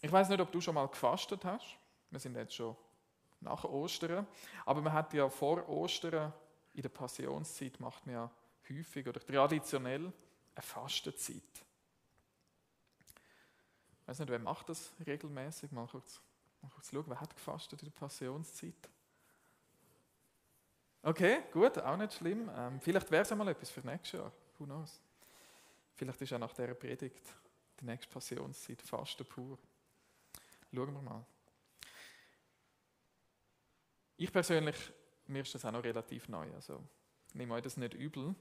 Ich 0.00 0.12
weiß 0.12 0.28
nicht, 0.28 0.40
ob 0.40 0.52
du 0.52 0.60
schon 0.60 0.74
mal 0.74 0.86
gefastet 0.86 1.44
hast. 1.44 1.76
Wir 2.10 2.20
sind 2.20 2.36
jetzt 2.36 2.54
schon 2.54 2.76
nach 3.40 3.64
Ostern. 3.64 4.26
Aber 4.64 4.80
man 4.80 4.92
hat 4.92 5.12
ja 5.14 5.28
vor 5.28 5.68
Ostern, 5.68 6.32
in 6.74 6.82
der 6.82 6.90
Passionszeit, 6.90 7.80
macht 7.80 8.06
man 8.06 8.14
ja 8.14 8.30
häufig 8.68 9.06
oder 9.08 9.20
traditionell 9.20 10.12
eine 10.54 10.62
Fastenzeit. 10.62 11.65
Ich 14.06 14.10
weiß 14.10 14.20
nicht, 14.20 14.30
wer 14.30 14.38
macht 14.38 14.68
das 14.68 14.92
regelmäßig? 15.04 15.72
Mal 15.72 15.88
kurz, 15.88 16.20
mal 16.62 16.70
kurz 16.70 16.92
schauen, 16.92 17.06
wer 17.08 17.20
hat 17.20 17.34
gefastet 17.34 17.82
in 17.82 17.88
der 17.88 17.98
Passionszeit? 17.98 18.88
Okay, 21.02 21.42
gut, 21.52 21.76
auch 21.78 21.96
nicht 21.96 22.12
schlimm. 22.12 22.48
Ähm, 22.54 22.80
vielleicht 22.80 23.10
wäre 23.10 23.22
es 23.22 23.32
einmal 23.32 23.48
etwas 23.48 23.68
für 23.68 23.80
nächstes 23.80 24.20
Jahr. 24.20 24.32
Who 24.58 24.64
knows? 24.64 25.00
Vielleicht 25.96 26.22
ist 26.22 26.30
ja 26.30 26.38
nach 26.38 26.52
dieser 26.52 26.74
Predigt 26.74 27.34
die 27.80 27.84
nächste 27.84 28.08
Passionszeit 28.12 28.80
Fasten 28.80 29.26
pur. 29.26 29.58
Schauen 30.72 30.94
wir 30.94 31.02
mal. 31.02 31.26
Ich 34.18 34.30
persönlich, 34.30 34.76
mir 35.26 35.42
ist 35.42 35.52
das 35.52 35.64
auch 35.64 35.72
noch 35.72 35.82
relativ 35.82 36.28
neu, 36.28 36.46
also 36.54 36.80
nehme 37.32 37.54
euch 37.54 37.62
das 37.64 37.76
nicht 37.76 37.94
übel. 37.94 38.36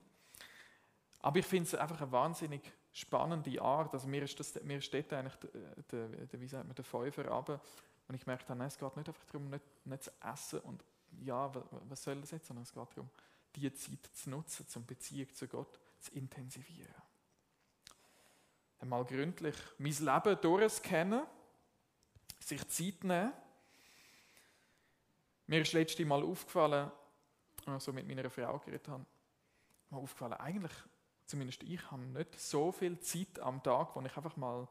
Aber 1.22 1.40
ich 1.40 1.46
finde 1.48 1.64
es 1.64 1.74
einfach 1.74 2.02
eine 2.02 2.12
wahnsinnig 2.12 2.72
spannende 2.96 3.62
Art. 3.62 3.94
Also 3.94 4.08
mir, 4.08 4.24
ist 4.24 4.40
das, 4.40 4.62
mir 4.64 4.82
steht 4.82 5.12
eigentlich 5.14 5.36
der, 5.92 6.08
der, 6.08 6.42
wie 6.42 6.48
sagt 6.48 6.66
man, 6.66 6.76
der 6.76 6.86
Feuer 6.86 7.28
ab. 7.30 7.62
Und 8.08 8.16
ich 8.16 8.26
merke 8.26 8.46
dann, 8.48 8.62
es 8.62 8.78
geht 8.78 8.96
nicht 8.96 9.08
einfach 9.08 9.26
darum, 9.26 9.50
nicht, 9.50 9.64
nicht 9.86 10.04
zu 10.04 10.12
essen 10.22 10.60
und 10.62 10.84
ja, 11.22 11.52
was 11.88 12.04
soll 12.04 12.20
das 12.22 12.32
jetzt, 12.32 12.48
sondern 12.48 12.64
es 12.64 12.74
geht 12.74 12.90
darum, 12.96 13.10
diese 13.56 13.74
Zeit 13.74 14.10
zu 14.14 14.30
nutzen, 14.30 14.66
um 14.76 14.86
Beziehung 14.86 15.34
zu 15.34 15.48
Gott 15.48 15.80
zu 16.00 16.12
intensivieren. 16.12 16.94
Einmal 18.80 19.06
gründlich 19.06 19.56
mein 19.78 19.94
Leben 19.94 20.42
durchscannen, 20.42 21.24
sich 22.40 22.68
Zeit 22.68 23.04
nehmen 23.04 23.32
mir 25.48 25.62
ist 25.62 25.74
letzte 25.74 26.06
Mal 26.06 26.24
aufgefallen, 26.24 26.92
also 27.66 27.94
mit 27.94 28.08
meiner 28.08 28.30
Frau 28.30 28.58
geredet 28.60 28.88
habe, 28.88 29.06
mir 29.90 29.98
aufgefallen, 29.98 30.34
eigentlich, 30.34 30.74
zumindest 31.26 31.64
ich, 31.64 31.92
habe 31.92 32.04
nicht 32.04 32.40
so 32.40 32.72
viel 32.72 33.00
Zeit 33.00 33.40
am 33.40 33.62
Tag, 33.64 33.96
wo 33.96 34.02
ich 34.02 34.16
einfach 34.16 34.38
mal 34.38 34.68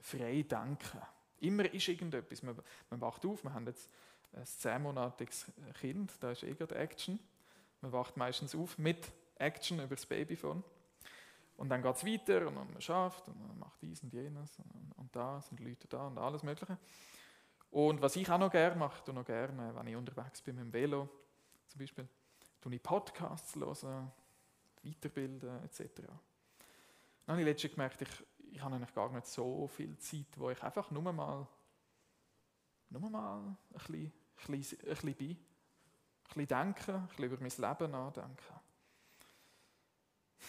frei 0.00 0.42
denke. 0.42 1.02
Immer 1.40 1.72
ist 1.72 1.88
irgendetwas. 1.88 2.42
Man, 2.42 2.58
man 2.90 3.00
wacht 3.00 3.24
auf, 3.26 3.42
wir 3.44 3.52
haben 3.52 3.66
jetzt 3.66 3.90
ein 4.32 4.46
zehnmonatiges 4.46 5.46
Kind, 5.80 6.12
da 6.20 6.32
ist 6.32 6.42
eh 6.42 6.54
gerade 6.54 6.74
Action. 6.74 7.18
Man 7.80 7.92
wacht 7.92 8.16
meistens 8.16 8.54
auf 8.54 8.78
mit 8.78 9.12
Action 9.36 9.78
über 9.78 9.94
das 9.94 10.06
Babyphone. 10.06 10.62
Und 11.56 11.68
dann 11.68 11.82
geht 11.82 11.96
es 11.96 12.04
weiter 12.04 12.46
und 12.48 12.54
man 12.54 12.80
schafft 12.80 13.28
und 13.28 13.46
man 13.46 13.58
macht 13.58 13.80
dies 13.80 14.02
und 14.02 14.12
jenes 14.12 14.58
und, 14.58 14.92
und 14.96 15.14
das 15.14 15.48
und 15.50 15.60
Leute 15.60 15.86
da 15.86 16.06
und 16.08 16.18
alles 16.18 16.42
Mögliche. 16.42 16.76
Und 17.70 18.02
was 18.02 18.16
ich 18.16 18.28
auch 18.30 18.38
noch 18.38 18.50
gerne 18.50 18.76
mache, 18.76 19.12
noch 19.12 19.24
gerne, 19.24 19.74
wenn 19.74 19.86
ich 19.86 19.96
unterwegs 19.96 20.42
bin 20.42 20.56
mit 20.56 20.64
dem 20.64 20.72
Velo 20.72 21.08
zum 21.68 21.80
Beispiel, 21.80 22.08
tue 22.60 22.74
ich 22.74 22.82
Podcasts 22.82 23.54
hören, 23.56 24.10
weiterbilden 24.84 25.64
etc. 25.64 25.80
Dann 25.96 26.18
habe 27.28 27.40
ich 27.40 27.46
letztens 27.46 27.74
gemerkt, 27.74 28.02
ich, 28.02 28.24
ich 28.52 28.60
habe 28.60 28.74
eigentlich 28.74 28.94
gar 28.94 29.10
nicht 29.10 29.26
so 29.26 29.66
viel 29.68 29.96
Zeit, 29.98 30.26
wo 30.36 30.50
ich 30.50 30.62
einfach 30.62 30.90
nur 30.90 31.12
mal, 31.12 31.46
nur 32.90 33.10
mal 33.10 33.38
ein 33.38 33.56
bisschen, 33.72 34.12
ein 34.46 34.58
bisschen, 34.58 34.78
ein 34.80 34.88
bisschen 34.88 35.14
bin, 35.14 35.30
ein 35.30 35.36
bisschen 36.26 36.46
denken, 36.46 36.94
ein 36.94 37.06
bisschen 37.08 37.24
über 37.24 37.38
mein 37.40 37.78
Leben 37.78 37.90
nachdenken. 37.92 38.60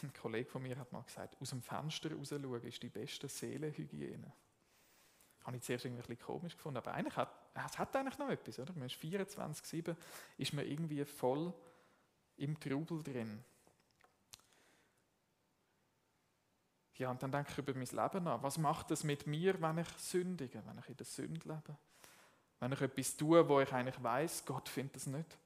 Ein 0.03 0.13
Kollege 0.13 0.49
von 0.49 0.61
mir 0.61 0.77
hat 0.77 0.91
mal 0.91 1.03
gesagt, 1.03 1.39
aus 1.39 1.51
dem 1.51 1.61
Fenster 1.61 2.13
raus 2.13 2.29
schauen 2.29 2.63
ist 2.63 2.83
die 2.83 2.89
beste 2.89 3.29
Seelenhygiene 3.29 4.33
habe 5.45 5.57
ich 5.57 5.63
zuerst 5.63 5.85
irgendwie 5.85 6.01
ein 6.01 6.07
bisschen 6.07 6.25
komisch 6.25 6.55
gefunden, 6.55 6.77
aber 6.77 6.93
eigentlich 6.93 7.15
hat 7.15 7.29
es 7.53 7.77
hat 7.77 7.95
eigentlich 7.95 8.17
noch 8.17 8.29
etwas, 8.29 8.59
oder? 8.59 8.73
Man 8.73 8.87
ist 8.87 8.95
24/7, 8.95 9.95
ist 10.37 10.53
man 10.53 10.65
irgendwie 10.65 11.05
voll 11.05 11.53
im 12.37 12.59
Trubel 12.59 13.01
drin. 13.01 13.43
Ja, 16.97 17.11
und 17.11 17.21
dann 17.21 17.31
denke 17.31 17.51
ich 17.51 17.57
über 17.57 17.73
mein 17.73 17.85
Leben 17.85 18.23
nach. 18.23 18.41
Was 18.41 18.57
macht 18.57 18.91
es 18.91 19.03
mit 19.03 19.27
mir, 19.27 19.61
wenn 19.61 19.77
ich 19.79 19.87
sündige, 19.97 20.63
wenn 20.65 20.77
ich 20.77 20.89
in 20.89 20.97
der 20.97 21.05
Sünde 21.05 21.47
lebe? 21.47 21.77
Wenn 22.59 22.71
ich 22.71 22.81
etwas 22.81 23.17
tue, 23.17 23.47
wo 23.47 23.59
ich 23.59 23.71
eigentlich 23.73 24.01
weiß, 24.01 24.45
Gott 24.45 24.69
findet 24.69 24.95
das 24.95 25.07
nicht 25.07 25.37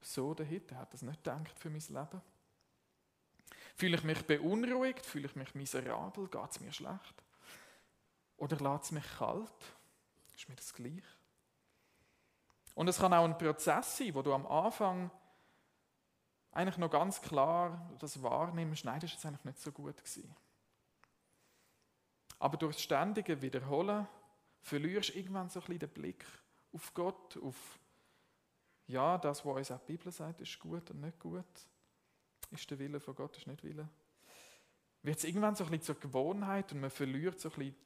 so 0.00 0.34
dahinter, 0.34 0.76
er 0.76 0.82
hat 0.82 0.94
das 0.94 1.02
nicht 1.02 1.22
gedacht 1.22 1.58
für 1.58 1.70
mein 1.70 1.80
Leben. 1.80 2.22
Fühle 3.74 3.96
ich 3.96 4.04
mich 4.04 4.26
beunruhigt, 4.26 5.04
fühle 5.04 5.26
ich 5.26 5.34
mich 5.36 5.54
miserabel, 5.54 6.28
geht 6.28 6.50
es 6.50 6.60
mir 6.60 6.72
schlecht? 6.72 7.14
Oder 8.36 8.56
lässt 8.56 8.84
es 8.84 8.92
mich 8.92 9.04
kalt? 9.18 9.50
Ist 10.36 10.48
mir 10.48 10.56
das 10.56 10.72
gleich? 10.72 11.04
Und 12.74 12.88
es 12.88 12.98
kann 12.98 13.12
auch 13.12 13.24
ein 13.24 13.38
Prozess 13.38 13.98
sein, 13.98 14.14
wo 14.14 14.22
du 14.22 14.32
am 14.32 14.46
Anfang 14.46 15.10
eigentlich 16.52 16.78
noch 16.78 16.90
ganz 16.90 17.20
klar 17.20 17.90
das 17.98 18.22
wahrnimmst, 18.22 18.84
nein, 18.84 19.00
das 19.00 19.10
ist 19.10 19.16
jetzt 19.16 19.26
eigentlich 19.26 19.44
nicht 19.44 19.58
so 19.58 19.72
gut 19.72 19.96
gewesen. 19.96 20.34
Aber 22.42 22.56
durch 22.56 22.74
das 22.74 22.82
ständige 22.82 23.40
Wiederholen 23.40 24.08
verlierst 24.62 25.10
du 25.10 25.12
irgendwann 25.18 25.48
so 25.48 25.60
ein 25.60 25.66
bisschen 25.66 25.78
den 25.78 25.90
Blick 25.90 26.24
auf 26.72 26.92
Gott, 26.92 27.36
auf 27.36 27.78
ja, 28.88 29.16
das, 29.16 29.46
was 29.46 29.56
uns 29.58 29.70
auch 29.70 29.78
die 29.78 29.92
Bibel 29.92 30.10
sagt, 30.10 30.40
ist 30.40 30.58
gut 30.58 30.90
und 30.90 31.02
nicht 31.02 31.20
gut. 31.20 31.44
Ist 32.50 32.68
der 32.68 32.80
Wille 32.80 32.98
von 32.98 33.14
Gott, 33.14 33.36
ist 33.36 33.46
nicht 33.46 33.62
Wille. 33.62 33.88
Wird 35.02 35.18
es 35.18 35.22
irgendwann 35.22 35.54
so 35.54 35.62
ein 35.62 35.70
bisschen 35.70 35.84
zur 35.84 36.00
Gewohnheit 36.00 36.72
und 36.72 36.80
man 36.80 36.90
verliert 36.90 37.38
so 37.38 37.48
ein 37.50 37.54
bisschen 37.54 37.76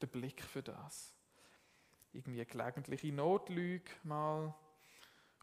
den 0.00 0.08
Blick 0.10 0.44
für 0.44 0.62
das. 0.62 1.12
Irgendwie 2.12 2.38
eine 2.38 2.46
gelegentliche 2.46 3.12
Notlüge 3.12 3.90
mal 4.04 4.54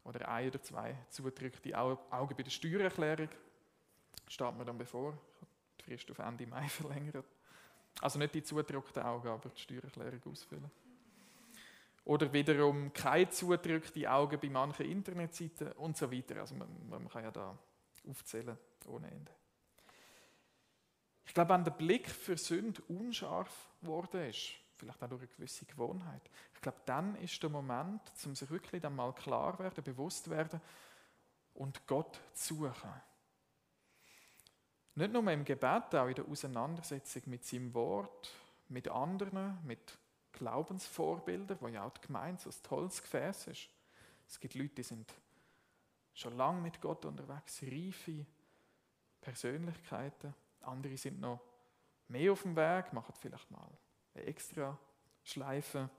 oder 0.06 0.30
ein 0.30 0.48
oder 0.48 0.62
zwei 0.62 0.96
zudrückte 1.10 1.78
Augen 1.78 2.36
bei 2.38 2.44
der 2.44 2.52
Steuererklärung. 2.52 3.28
Steht 4.30 4.56
mir 4.56 4.64
dann 4.64 4.78
bevor. 4.78 5.20
Die 5.78 5.84
Frist 5.84 6.10
auf 6.10 6.20
Ende 6.20 6.48
Mai 6.48 6.66
verlängert. 6.70 7.35
Also 8.02 8.20
nicht 8.20 8.34
die 8.34 8.44
zudrückten 8.44 9.04
Augen, 9.04 9.28
aber 9.28 9.50
die 9.50 9.62
Steuererklärung 9.62 10.22
ausfüllen. 10.32 10.70
Oder 12.04 12.32
wiederum 12.32 12.94
keine 12.94 13.30
zudrückten 13.30 14.06
Augen 14.06 14.40
bei 14.40 14.50
manchen 14.50 14.86
Internetseiten 14.86 15.72
und 15.74 15.98
so 15.98 16.12
weiter. 16.12 16.40
Also 16.40 16.56
man, 16.56 16.68
man 16.88 17.10
kann 17.10 17.24
ja 17.24 17.32
da 17.32 17.58
aufzählen 18.08 18.58
ohne 18.88 19.10
Ende. 19.10 19.32
Ich 21.26 21.34
glaube, 21.34 21.54
wenn 21.54 21.64
der 21.64 21.72
Blick 21.72 22.08
für 22.08 22.38
Sünde 22.38 22.82
unscharf 22.88 23.72
geworden 23.82 24.30
ist, 24.30 24.52
vielleicht 24.76 25.02
auch 25.04 25.10
durch 25.10 25.22
eine 25.22 25.30
gewisse 25.30 25.66
Gewohnheit. 25.66 26.22
Ich 26.54 26.62
glaube, 26.62 26.78
dann 26.86 27.16
ist 27.16 27.42
der 27.42 27.50
Moment, 27.50 28.02
um 28.26 28.36
sich 28.36 28.50
wirklich 28.50 28.82
dann 28.82 28.96
mal 28.96 29.14
klar 29.14 29.58
werden, 29.58 29.84
bewusst 29.84 30.30
werden 30.30 30.62
und 31.56 31.88
Gott 31.88 32.20
zu 32.34 32.56
suchen. 32.56 32.94
Nicht 34.96 35.12
nur 35.12 35.30
im 35.30 35.44
Gebet, 35.44 35.94
auch 35.94 36.08
in 36.08 36.16
der 36.16 36.26
Auseinandersetzung 36.26 37.24
mit 37.26 37.46
seinem 37.46 37.74
Wort, 37.74 38.32
mit 38.70 38.88
anderen, 38.88 39.60
mit 39.66 39.98
Glaubensvorbildern, 40.32 41.58
wo 41.60 41.68
ja 41.68 41.84
auch 41.84 41.92
die 41.92 42.08
Gemeinde 42.08 42.42
so 42.42 42.50
ein 42.50 42.64
tolles 42.64 43.02
Gefäß 43.02 43.48
ist. 43.48 43.70
Es 44.28 44.40
gibt 44.40 44.56
Leute, 44.56 44.76
die 44.76 44.84
sind 44.84 45.14
schon 46.14 46.38
lange 46.38 46.62
mit 46.62 46.80
Gott 46.80 47.04
unterwegs, 47.06 47.62
reife 47.64 48.26
Persönlichkeiten. 49.20 50.34
Andere 50.62 50.98
sind 50.98 51.20
noch 51.20 51.42
mehr 52.08 52.32
auf 52.32 52.44
dem 52.44 52.56
Weg, 52.56 52.94
machen 52.94 53.14
vielleicht 53.20 53.52
mal 53.52 53.68
eine 54.14 54.24
extra 54.24 54.78
Schleife. 55.24 55.90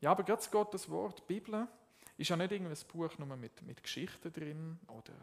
Ja, 0.00 0.12
aber 0.12 0.22
Gottes 0.22 0.50
Gottes 0.50 0.88
Wort, 0.90 1.18
die 1.20 1.34
Bibel, 1.34 1.66
ist 2.16 2.30
ja 2.30 2.36
nicht 2.36 2.52
irgendein 2.52 2.78
Buch 2.88 3.18
nur 3.18 3.36
mit, 3.36 3.62
mit 3.62 3.82
Geschichten 3.82 4.32
drin 4.32 4.78
oder 4.88 5.14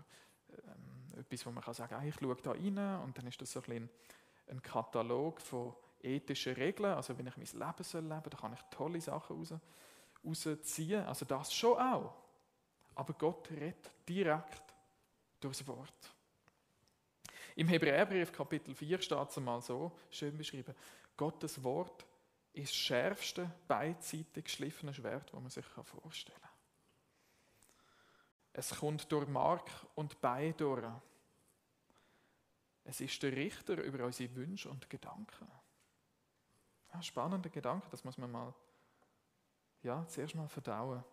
ähm, 0.50 1.20
etwas, 1.20 1.46
wo 1.46 1.52
man 1.52 1.64
kann 1.64 1.74
sagen, 1.74 1.96
ah, 1.96 2.04
ich 2.04 2.16
schaue 2.16 2.36
da 2.36 2.52
rein 2.52 3.02
und 3.04 3.18
dann 3.18 3.28
ist 3.28 3.42
das 3.42 3.52
so 3.52 3.62
ein, 3.68 3.90
ein 4.48 4.62
Katalog 4.62 5.40
von 5.42 5.74
ethischen 6.02 6.54
Regeln, 6.54 6.94
also 6.94 7.18
wenn 7.18 7.28
ich 7.28 7.38
mein 7.38 7.46
Leben 7.46 7.84
soll 7.84 8.02
leben, 8.02 8.30
da 8.30 8.38
kann 8.38 8.54
ich 8.54 8.62
tolle 8.72 9.00
Sachen 9.00 9.38
raus, 9.38 9.54
rausziehen, 10.26 11.06
also 11.06 11.26
das 11.26 11.54
schon 11.54 11.78
auch. 11.78 12.14
Aber 12.96 13.14
Gott 13.14 13.50
redet 13.52 13.92
direkt 14.08 14.64
durchs 15.40 15.66
Wort. 15.68 16.14
Im 17.56 17.68
Hebräerbrief 17.68 18.32
Kapitel 18.32 18.74
4 18.74 19.02
steht 19.02 19.30
es 19.30 19.38
einmal 19.38 19.62
so 19.62 19.92
schön 20.10 20.38
beschrieben: 20.38 20.74
Gottes 21.18 21.64
Wort 21.64 22.06
ist 22.54 22.70
das 22.70 22.76
schärfste, 22.76 23.50
beidseitig 23.68 24.46
geschliffene 24.46 24.94
Schwert, 24.94 25.32
das 25.32 25.40
man 25.40 25.50
sich 25.50 25.66
vorstellen 25.66 26.40
kann. 26.42 26.51
Es 28.54 28.76
kommt 28.76 29.12
durch 29.12 29.28
Mark 29.28 29.70
und 29.96 30.20
Bein 30.22 30.56
durch. 30.58 30.86
Es 32.84 33.00
ist 33.00 33.22
der 33.24 33.32
Richter 33.32 33.82
über 33.82 34.06
unsere 34.06 34.36
Wünsche 34.36 34.70
und 34.70 34.90
Gedanken. 34.90 35.48
Ja, 36.94 37.02
spannender 37.02 37.50
Gedanke, 37.50 37.88
das 37.90 38.04
muss 38.04 38.18
man 38.18 38.32
mal 38.32 38.54
ja, 39.84 40.06
zuerst 40.08 40.36
mal 40.36 40.48
verdauen. 40.48 41.04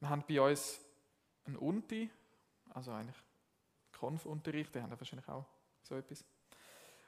Wir 0.00 0.08
haben 0.08 0.24
bei 0.26 0.40
uns 0.40 0.80
einen 1.44 1.56
Unti, 1.56 2.10
also 2.70 2.92
eigentlich 2.92 3.16
Konfunterricht, 3.92 4.74
der 4.74 4.82
haben 4.82 4.98
wahrscheinlich 4.98 5.28
auch 5.28 5.46
so 5.82 5.94
etwas. 5.94 6.24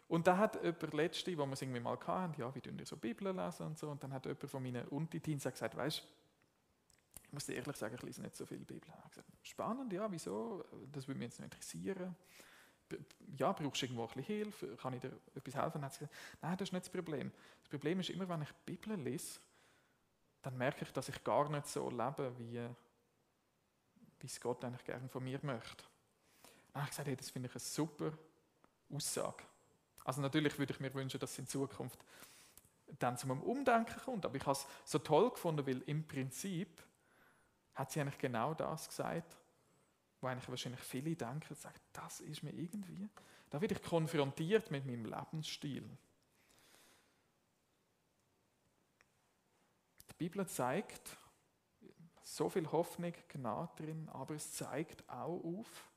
Und 0.09 0.27
da 0.27 0.37
hat 0.37 0.63
jemand 0.63 0.93
letzte, 0.93 1.37
wo 1.39 1.47
wir 1.47 1.53
es 1.53 1.63
irgendwie 1.63 1.81
mal 1.81 1.99
hatten, 2.07 2.39
ja, 2.39 2.55
wie 2.55 2.61
tun 2.61 2.79
ihr 2.79 2.85
so 2.85 2.97
Bibel 2.97 3.35
lesen 3.35 3.67
und 3.67 3.79
so, 3.79 3.89
und 3.89 4.03
dann 4.03 4.13
hat 4.13 4.27
jemand 4.27 4.51
von 4.51 4.63
meinen 4.63 4.87
Unti-Teens 4.89 5.45
gesagt, 5.45 5.77
weißt 5.77 6.07
ich 7.33 7.35
muss 7.35 7.49
ehrlich 7.49 7.77
sagen, 7.77 7.95
ich 7.95 8.03
lese 8.03 8.21
nicht 8.21 8.37
so 8.37 8.45
viel 8.45 8.59
Bibel. 8.59 8.93
Gesagt, 9.09 9.27
spannend, 9.43 9.91
ja, 9.91 10.11
wieso? 10.13 10.63
Das 10.93 11.09
würde 11.09 11.19
mich 11.19 11.29
jetzt 11.29 11.39
noch 11.39 11.47
interessieren. 11.47 12.15
Ja, 13.39 13.53
brauchst 13.53 13.81
du 13.81 13.87
irgendwo 13.87 14.03
ein 14.03 14.09
bisschen 14.09 14.25
Hilfe? 14.25 14.77
Kann 14.77 14.93
ich 14.93 15.01
dir 15.01 15.19
etwas 15.35 15.55
helfen? 15.55 15.73
Dann 15.73 15.85
hat 15.87 15.95
sie 15.95 16.01
gesagt, 16.01 16.15
nein, 16.43 16.57
das 16.59 16.69
ist 16.69 16.73
nicht 16.75 16.85
das 16.85 16.93
Problem. 16.93 17.33
Das 17.63 17.71
Problem 17.71 18.01
ist 18.01 18.11
immer, 18.11 18.29
wenn 18.29 18.43
ich 18.43 18.51
die 18.51 18.77
Bibel 18.77 19.01
lese, 19.01 19.41
dann 20.43 20.59
merke 20.59 20.85
ich, 20.85 20.93
dass 20.93 21.09
ich 21.09 21.25
gar 21.25 21.49
nicht 21.49 21.67
so 21.69 21.89
lebe, 21.89 22.39
wie, 22.39 22.69
wie 24.21 24.27
es 24.27 24.39
Gott 24.39 24.63
eigentlich 24.63 24.85
gerne 24.85 25.09
von 25.09 25.25
mir 25.25 25.41
möchte. 25.41 25.85
Dann 26.75 26.83
habe 26.83 26.85
ich 26.85 26.91
gesagt, 26.91 27.09
hey, 27.09 27.17
das 27.17 27.31
finde 27.31 27.49
ich 27.49 27.55
eine 27.55 27.61
super 27.61 28.13
Aussage. 28.91 29.43
Also 30.05 30.21
natürlich 30.21 30.59
würde 30.59 30.75
ich 30.75 30.81
mir 30.81 30.93
wünschen, 30.93 31.19
dass 31.19 31.33
es 31.33 31.39
in 31.39 31.47
Zukunft 31.47 32.05
dann 32.99 33.17
zu 33.17 33.25
einem 33.25 33.41
Umdenken 33.41 33.99
kommt. 34.05 34.27
Aber 34.27 34.37
ich 34.37 34.45
habe 34.45 34.53
es 34.53 34.67
so 34.85 34.99
toll 34.99 35.31
gefunden, 35.31 35.67
weil 35.67 35.81
im 35.87 36.07
Prinzip 36.07 36.83
hat 37.75 37.91
sie 37.91 38.01
eigentlich 38.01 38.19
genau 38.19 38.55
das 38.55 38.89
gesagt, 38.89 39.37
wo 40.21 40.27
eigentlich 40.27 40.49
wahrscheinlich 40.49 40.81
viele 40.81 41.17
denken 41.17 41.55
sagen, 41.55 41.81
das 41.93 42.21
ist 42.21 42.43
mir 42.43 42.53
irgendwie. 42.53 43.09
Da 43.51 43.61
werde 43.61 43.75
ich 43.75 43.83
konfrontiert 43.83 44.71
mit 44.71 44.87
meinem 44.87 45.05
Lebensstil. 45.05 45.89
Die 50.11 50.15
Bibel 50.17 50.47
zeigt 50.47 51.17
so 52.23 52.49
viel 52.49 52.71
Hoffnung, 52.71 53.13
Gnade 53.29 53.73
drin, 53.77 54.09
aber 54.11 54.35
es 54.35 54.53
zeigt 54.53 55.09
auch 55.09 55.43
auf, 55.45 55.91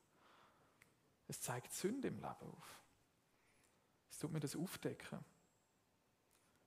es 1.27 1.39
zeigt 1.39 1.71
Sünde 1.73 2.07
im 2.07 2.15
Leben 2.15 2.51
auf. 2.57 2.81
Es 4.09 4.19
tut 4.19 4.31
mir 4.31 4.39
das 4.39 4.55
aufdecken. 4.55 5.23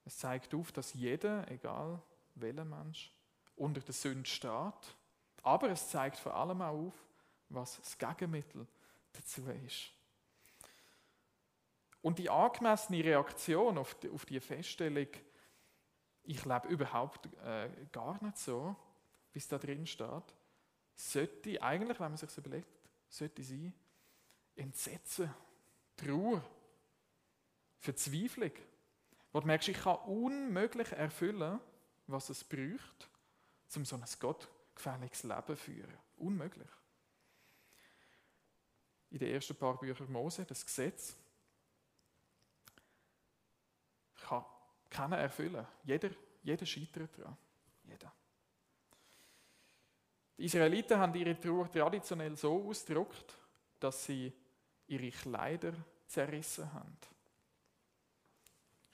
Es 0.05 0.19
zeigt 0.19 0.55
auf, 0.55 0.73
dass 0.73 0.95
jeder, 0.95 1.51
egal 1.51 2.01
welcher 2.35 2.65
Mensch, 2.65 3.13
unter 3.57 3.81
der 3.81 3.95
Sünde 3.95 4.29
steht. 4.29 4.97
Aber 5.43 5.71
es 5.71 5.89
zeigt 5.89 6.19
vor 6.19 6.35
allem 6.35 6.61
auch 6.63 6.87
auf, 6.87 6.95
was 7.49 7.79
das 7.81 7.99
Gegenmittel 7.99 8.67
dazu 9.13 9.43
ist. 9.67 9.91
Und 12.03 12.19
die 12.19 12.31
angemessene 12.31 13.03
Reaktion 13.05 13.79
auf 13.79 13.95
die, 13.97 14.11
auf 14.11 14.25
die 14.25 14.41
Feststellung, 14.41 15.09
ich 16.23 16.45
lebe 16.45 16.69
überhaupt 16.69 17.27
äh, 17.45 17.71
gar 17.91 18.23
nicht 18.23 18.39
so, 18.39 18.77
wie 19.33 19.39
es 19.39 19.49
da 19.49 19.59
drin 19.59 19.87
steht, 19.87 20.35
sollte 20.95 21.63
eigentlich, 21.63 21.99
wenn 22.01 22.11
man 22.11 22.17
sich 22.17 22.37
überlegt, 22.37 22.69
sollte 23.09 23.43
sein, 23.43 23.73
Entsetzen, 24.57 25.33
Trauer, 25.97 26.43
Verzweiflung. 27.79 28.53
Wo 29.33 29.41
du 29.41 29.47
merkst, 29.47 29.69
ich 29.69 29.79
kann 29.79 29.97
unmöglich 30.07 30.91
erfüllen, 30.93 31.61
was 32.07 32.31
es 32.31 32.43
braucht, 32.45 33.09
um 33.77 33.85
so 33.85 33.97
ein 33.97 34.07
gottgefälliges 34.79 35.23
Leben 35.25 35.57
führen. 35.57 35.99
Unmöglich. 36.17 36.69
In 39.11 39.19
den 39.19 39.35
ersten 39.35 39.57
paar 39.57 39.79
Büchern 39.79 40.11
Mose, 40.13 40.45
das 40.45 40.65
Gesetz, 40.65 41.17
kann 44.17 44.45
keiner 44.91 45.19
erfüllen. 45.19 45.67
Jeder, 45.85 46.11
jeder 46.43 46.67
scheitert 46.67 47.19
daran. 47.19 47.37
Jeder. 47.85 48.13
Die 50.37 50.45
Israeliten 50.45 50.99
haben 50.99 51.15
ihre 51.15 51.39
Trauer 51.39 51.71
traditionell 51.71 52.37
so 52.37 52.69
ausgedrückt, 52.69 53.35
dass 53.81 54.05
sie 54.05 54.33
ihre 54.87 55.11
Kleider 55.11 55.73
zerrissen 56.07 56.73
haben. 56.73 56.99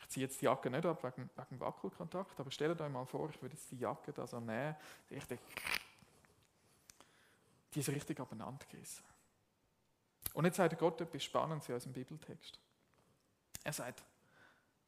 Ich 0.05 0.11
ziehe 0.11 0.27
jetzt 0.27 0.41
die 0.41 0.45
Jacke 0.45 0.71
nicht 0.71 0.85
ab 0.85 1.03
wegen, 1.03 1.31
wegen 1.35 1.61
Wackelkontakt, 1.61 2.39
aber 2.39 2.51
stellt 2.51 2.79
euch 2.81 2.91
mal 2.91 3.07
vor, 3.07 3.31
ich 3.31 3.41
würde 3.41 3.55
jetzt 3.55 3.71
die 3.71 3.79
Jacke 3.79 4.13
da 4.13 4.27
so 4.27 4.39
nehmen, 4.39 4.77
richtig, 5.11 5.41
die 7.75 7.81
ist 7.81 7.89
richtig 7.89 8.21
abeinander 8.21 8.65
gerissen. 8.67 9.05
Und 10.33 10.45
jetzt 10.45 10.57
sagt 10.57 10.79
Gott 10.79 11.01
etwas 11.01 11.25
Spannendes 11.25 11.69
in 11.69 11.75
unserem 11.75 11.93
Bibeltext. 11.93 12.59
Er 13.63 13.73
sagt, 13.73 14.03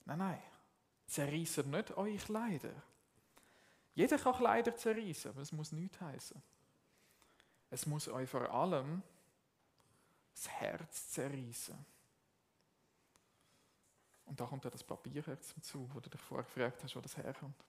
nein, 0.04 0.18
nein, 0.18 0.42
zerreißen 1.06 1.70
nicht 1.70 1.96
eure 1.96 2.16
Kleider. 2.16 2.72
Jeder 3.94 4.18
kann 4.18 4.34
Kleider 4.34 4.76
zerreißen, 4.76 5.30
aber 5.30 5.40
es 5.40 5.52
muss 5.52 5.72
nichts 5.72 6.00
heißen. 6.00 6.42
Es 7.70 7.86
muss 7.86 8.08
euch 8.08 8.28
vor 8.28 8.50
allem 8.50 9.02
das 10.34 10.48
Herz 10.48 11.10
zerreißen. 11.10 11.76
Und 14.26 14.40
da 14.40 14.44
kommt 14.44 14.64
ja 14.64 14.70
das 14.70 14.84
Papierherz 14.84 15.52
hinzu, 15.52 15.88
wo 15.92 16.00
du 16.00 16.10
dich 16.10 16.20
vorher 16.20 16.44
gefragt 16.44 16.82
hast, 16.82 16.96
wo 16.96 17.00
das 17.00 17.16
herkommt. 17.16 17.64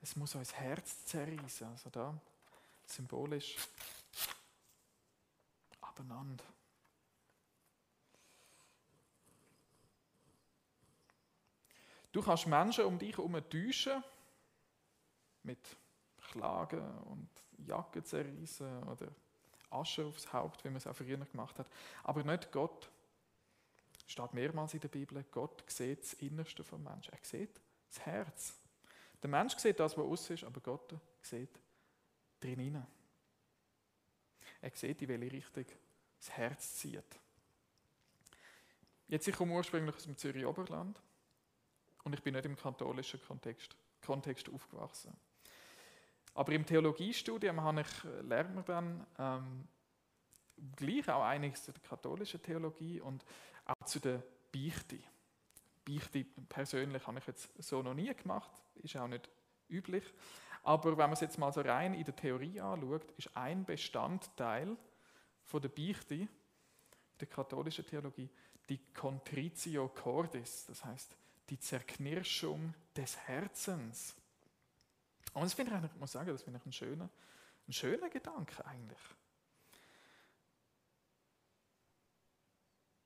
Es 0.00 0.14
muss 0.16 0.34
euch 0.34 0.48
das 0.48 0.54
Herz 0.54 1.06
zerreißen. 1.06 1.68
Also 1.68 1.90
da 1.90 2.20
symbolisch 2.90 3.56
abeinander. 5.80 6.44
Du 12.12 12.22
kannst 12.22 12.46
Menschen 12.46 12.84
um 12.84 12.98
dich 12.98 13.16
herum 13.16 13.40
täuschen, 13.48 14.02
mit 15.42 15.76
Klagen 16.30 16.98
und 17.04 17.28
Jacken 17.58 18.04
zerreißen 18.04 18.82
oder 18.84 19.08
Asche 19.70 20.06
aufs 20.06 20.32
Haupt, 20.32 20.64
wie 20.64 20.68
man 20.68 20.78
es 20.78 20.86
auch 20.86 20.96
früher 20.96 21.16
gemacht 21.16 21.58
hat. 21.58 21.68
Aber 22.04 22.22
nicht 22.22 22.50
Gott. 22.52 22.90
Steht 24.06 24.32
mehrmals 24.32 24.72
in 24.72 24.80
der 24.80 24.88
Bibel, 24.88 25.22
Gott 25.30 25.62
sieht 25.70 26.02
das 26.02 26.14
Innerste 26.14 26.64
vom 26.64 26.82
Menschen. 26.82 27.12
Er 27.12 27.18
sieht 27.22 27.60
das 27.88 28.06
Herz. 28.06 28.54
Der 29.22 29.28
Mensch 29.28 29.56
sieht 29.56 29.78
das, 29.78 29.98
was 29.98 30.04
aus 30.04 30.30
ist, 30.30 30.44
aber 30.44 30.60
Gott 30.60 30.94
sieht 31.20 31.60
drin. 32.40 32.84
Er 34.60 34.70
sieht, 34.74 35.02
in 35.02 35.08
welche 35.08 35.32
Richtung 35.32 35.64
das 36.18 36.30
Herz 36.30 36.74
zieht. 36.76 37.18
Jetzt, 39.06 39.26
ich 39.26 39.34
komme 39.34 39.54
ursprünglich 39.54 39.96
aus 39.96 40.02
dem 40.04 40.16
Zürich 40.16 40.44
Oberland 40.44 41.00
und 42.04 42.12
ich 42.12 42.22
bin 42.22 42.34
nicht 42.34 42.44
im 42.44 42.56
katholischen 42.56 43.20
Kontext, 43.22 43.76
Kontext 44.04 44.48
aufgewachsen. 44.48 45.16
Aber 46.34 46.52
im 46.52 46.64
Theologiestudium 46.64 47.60
habe 47.60 47.80
ich, 47.80 48.04
äh, 48.04 48.20
lernt 48.20 48.54
man 48.54 48.64
dann 48.64 49.06
ähm, 49.18 49.68
gleich 50.76 51.08
auch 51.08 51.24
einiges 51.24 51.64
zur 51.64 51.74
katholischen 51.74 52.42
Theologie 52.42 53.00
und 53.00 53.24
auch 53.64 53.86
zu 53.86 53.98
der 53.98 54.22
Beichte. 54.52 54.98
Beichte 55.84 56.24
persönlich 56.48 57.06
habe 57.06 57.18
ich 57.18 57.26
jetzt 57.26 57.50
so 57.62 57.82
noch 57.82 57.94
nie 57.94 58.14
gemacht, 58.14 58.50
ist 58.76 58.96
auch 58.96 59.08
nicht 59.08 59.28
üblich. 59.68 60.04
Aber 60.62 60.90
wenn 60.90 60.96
man 60.96 61.12
es 61.12 61.20
jetzt 61.20 61.38
mal 61.38 61.52
so 61.52 61.60
rein 61.60 61.94
in 61.94 62.04
der 62.04 62.16
Theorie 62.16 62.60
anschaut, 62.60 63.10
ist 63.16 63.36
ein 63.36 63.64
Bestandteil 63.64 64.76
von 65.44 65.62
der 65.62 65.68
Beichte, 65.68 66.28
der 67.20 67.26
katholischen 67.26 67.86
Theologie, 67.86 68.28
die 68.68 68.78
Contritio 68.92 69.88
Cordis, 69.88 70.66
das 70.66 70.84
heißt 70.84 71.16
die 71.48 71.58
Zerknirschung 71.58 72.74
des 72.94 73.16
Herzens. 73.16 74.14
Und 75.32 75.44
das 75.44 75.54
finde 75.54 75.74
ich, 75.76 75.90
ich 75.90 75.98
muss 75.98 76.12
sagen, 76.12 76.30
das 76.30 76.42
finde 76.42 76.58
ich 76.58 76.66
ein 76.66 76.72
schöner, 76.72 77.08
ein 77.66 77.72
schöner 77.72 78.10
Gedanke 78.10 78.64
eigentlich. 78.66 79.00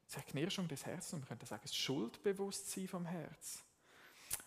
Zerknirschung 0.07 0.69
des 0.69 0.85
Herzens, 0.85 1.21
man 1.21 1.29
könnte 1.29 1.47
sagen, 1.47 1.63
das 1.63 1.75
Schuldbewusstsein 1.75 2.89
vom 2.89 3.07
Herz. 3.07 3.65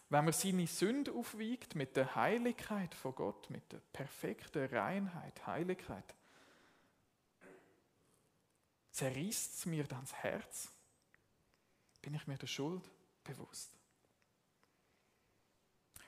Wenn 0.10 0.26
man 0.26 0.34
seine 0.34 0.68
Sünde 0.68 1.12
aufwiegt 1.12 1.76
mit 1.76 1.96
der 1.98 2.16
Heiligkeit 2.16 2.94
von 2.94 3.16
Gott, 3.16 3.50
mit 3.50 3.72
der 3.72 3.80
perfekten 3.92 4.66
Reinheit, 4.66 5.48
Heiligkeit, 5.48 6.16
zerreißt 8.92 9.56
es 9.56 9.66
mir 9.66 9.84
dann 9.86 10.02
das 10.02 10.14
Herz? 10.14 10.72
Bin 12.02 12.14
ich 12.14 12.28
mir 12.28 12.38
der 12.38 12.48
Schuld 12.48 12.84
bewusst? 13.24 13.72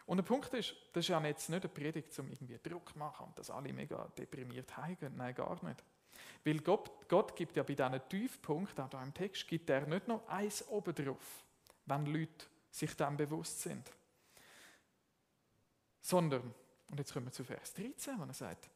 Und 0.05 0.17
der 0.17 0.23
Punkt 0.23 0.53
ist, 0.53 0.73
das 0.93 1.03
ist 1.03 1.09
ja 1.09 1.21
jetzt 1.25 1.49
nicht 1.49 1.63
eine 1.63 1.73
Predigt, 1.73 2.17
um 2.19 2.29
irgendwie 2.29 2.57
Druck 2.57 2.93
zu 2.93 2.97
machen 2.97 3.25
und 3.25 3.37
dass 3.37 3.49
alle 3.49 3.73
mega 3.73 4.07
deprimiert 4.17 4.77
heimgehen. 4.77 5.17
Nein, 5.17 5.35
gar 5.35 5.61
nicht. 5.65 5.83
Weil 6.45 6.59
Gott, 6.59 7.09
Gott 7.09 7.35
gibt 7.35 7.57
ja 7.57 7.63
bei 7.63 7.73
diesen 7.75 8.07
Tiefpunkten, 8.07 8.85
auch 8.85 8.89
hier 8.89 9.01
im 9.01 9.13
Text, 9.13 9.47
gibt 9.47 9.69
er 9.69 9.85
nicht 9.85 10.07
noch 10.07 10.25
eins 10.29 10.65
oben 10.69 10.95
drauf, 10.95 11.43
wenn 11.85 12.05
Leute 12.05 12.45
sich 12.77 12.95
dem 12.95 13.17
bewusst 13.17 13.61
sind. 13.61 13.91
Sondern, 16.01 16.53
und 16.89 16.99
jetzt 16.99 17.13
kommen 17.13 17.25
wir 17.25 17.33
zu 17.33 17.43
Vers 17.43 17.73
13, 17.73 18.19
wo 18.19 18.23
er 18.23 18.33
sagt, 18.33 18.69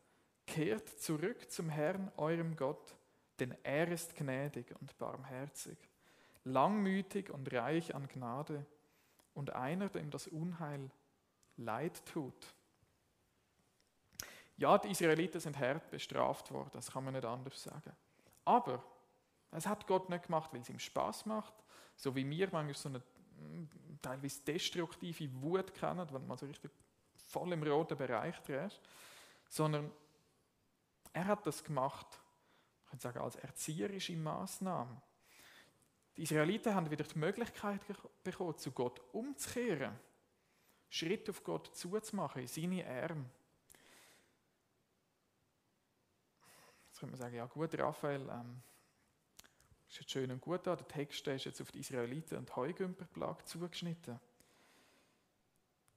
kehrt 0.45 0.89
zurück 0.99 1.49
zum 1.49 1.69
Herrn, 1.69 2.11
eurem 2.17 2.55
Gott, 2.55 2.95
denn 3.39 3.55
er 3.63 3.87
ist 3.87 4.15
gnädig 4.15 4.75
und 4.79 4.97
barmherzig, 4.97 5.77
langmütig 6.43 7.29
und 7.29 7.51
reich 7.53 7.95
an 7.95 8.07
Gnade 8.07 8.65
und 9.33 9.53
einer, 9.53 9.89
dem 9.89 10.09
das 10.11 10.27
Unheil 10.27 10.89
leid 11.57 12.05
tut. 12.05 12.53
Ja, 14.57 14.77
die 14.77 14.91
Israeliten 14.91 15.39
sind 15.39 15.57
hart 15.57 15.89
bestraft 15.89 16.51
worden, 16.51 16.69
das 16.73 16.91
kann 16.91 17.03
man 17.03 17.13
nicht 17.13 17.25
anders 17.25 17.63
sagen. 17.63 17.95
Aber 18.45 18.83
es 19.51 19.65
hat 19.65 19.87
Gott 19.87 20.09
nicht 20.09 20.25
gemacht, 20.25 20.51
weil 20.53 20.61
es 20.61 20.69
ihm 20.69 20.79
Spaß 20.79 21.25
macht, 21.25 21.53
so 21.95 22.15
wie 22.15 22.29
wir 22.29 22.49
manchmal 22.51 22.75
so 22.75 22.89
eine 22.89 23.01
teilweise 24.01 24.41
destruktive 24.41 25.29
Wut 25.41 25.73
kennen, 25.73 26.07
wenn 26.11 26.27
man 26.27 26.37
so 26.37 26.45
richtig 26.45 26.71
voll 27.27 27.51
im 27.53 27.63
roten 27.63 27.97
Bereich 27.97 28.39
drehst, 28.41 28.79
sondern 29.49 29.91
er 31.13 31.27
hat 31.27 31.45
das 31.45 31.63
gemacht, 31.63 32.07
ich 32.83 32.89
könnte 32.89 33.03
sagen, 33.03 33.19
als 33.19 33.35
erzieherische 33.35 34.15
Maßnahme. 34.17 35.01
Die 36.17 36.23
Israeliten 36.23 36.75
haben 36.75 36.89
wieder 36.89 37.05
die 37.05 37.19
Möglichkeit 37.19 37.81
bekommen, 38.23 38.57
zu 38.57 38.71
Gott 38.71 39.01
umzukehren 39.13 39.97
Schritt 40.91 41.29
auf 41.29 41.41
Gott 41.43 41.73
zuzumachen, 41.73 42.41
in 42.41 42.47
seine 42.47 42.85
Arme. 42.85 43.25
Jetzt 46.89 46.99
könnte 46.99 47.13
man 47.13 47.21
sagen, 47.21 47.35
ja 47.35 47.45
gut, 47.45 47.79
Raphael, 47.79 48.27
ähm, 48.29 48.61
ist 49.91 49.99
jetzt 49.99 50.11
schön 50.11 50.31
und 50.31 50.41
gut 50.41 50.65
da, 50.65 50.75
der 50.75 50.87
Text 50.87 51.27
ist 51.27 51.45
jetzt 51.45 51.61
auf 51.61 51.71
die 51.71 51.79
Israeliten 51.79 52.37
und 52.37 52.55
Heugümperplage 52.55 53.43
zugeschnitten. 53.43 54.19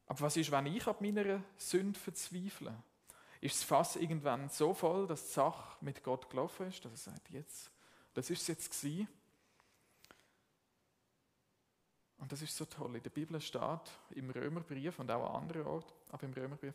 Aber 0.07 0.21
was 0.21 0.37
ist, 0.37 0.51
wenn 0.51 0.67
ich 0.67 0.87
ab 0.87 1.01
meiner 1.01 1.43
Sünde 1.57 1.99
verzweifle? 1.99 2.83
Ist 3.41 3.57
das 3.57 3.63
Fass 3.63 3.97
irgendwann 3.97 4.49
so 4.49 4.75
voll, 4.75 5.07
dass 5.07 5.27
die 5.27 5.33
Sache 5.33 5.77
mit 5.81 6.03
Gott 6.03 6.29
gelaufen 6.29 6.67
ist, 6.67 6.85
dass 6.85 6.93
er 6.93 7.13
sagt, 7.13 7.31
jetzt, 7.31 7.71
das 8.15 8.31
ist 8.31 8.43
es 8.43 8.49
jetzt 8.49 8.71
gewesen, 8.71 9.09
und 12.19 12.33
das 12.33 12.41
ist 12.41 12.57
so 12.57 12.65
toll. 12.65 12.97
In 12.97 13.03
der 13.03 13.11
Bibel 13.11 13.39
steht, 13.39 13.91
im 14.11 14.31
Römerbrief 14.31 14.99
und 14.99 15.11
auch 15.11 15.35
an 15.35 15.43
anderen 15.43 15.67
Orten, 15.67 15.93
aber 16.11 16.25
im 16.25 16.33
Römerbrief 16.33 16.75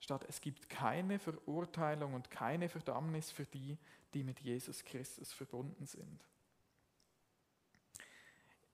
steht, 0.00 0.24
es 0.28 0.40
gibt 0.40 0.68
keine 0.68 1.18
Verurteilung 1.18 2.14
und 2.14 2.30
keine 2.30 2.68
Verdammnis 2.68 3.30
für 3.30 3.46
die, 3.46 3.78
die 4.14 4.24
mit 4.24 4.40
Jesus 4.40 4.84
Christus 4.84 5.32
verbunden 5.32 5.86
sind. 5.86 6.24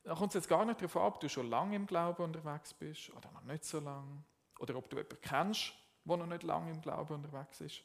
Da 0.04 0.14
kommt 0.14 0.30
es 0.30 0.34
jetzt 0.34 0.48
gar 0.48 0.64
nicht 0.64 0.80
darauf 0.80 0.96
an, 0.96 1.02
ob 1.02 1.20
du 1.20 1.28
schon 1.28 1.48
lange 1.48 1.76
im 1.76 1.86
Glauben 1.86 2.24
unterwegs 2.24 2.74
bist 2.74 3.10
oder 3.10 3.30
noch 3.30 3.44
nicht 3.44 3.64
so 3.64 3.78
lange. 3.78 4.24
Oder 4.58 4.76
ob 4.76 4.90
du 4.90 4.96
jemanden 4.96 5.20
kennst, 5.20 5.72
der 6.04 6.16
noch 6.16 6.26
nicht 6.26 6.42
lange 6.42 6.70
im 6.72 6.80
Glauben 6.80 7.14
unterwegs 7.14 7.60
ist. 7.60 7.82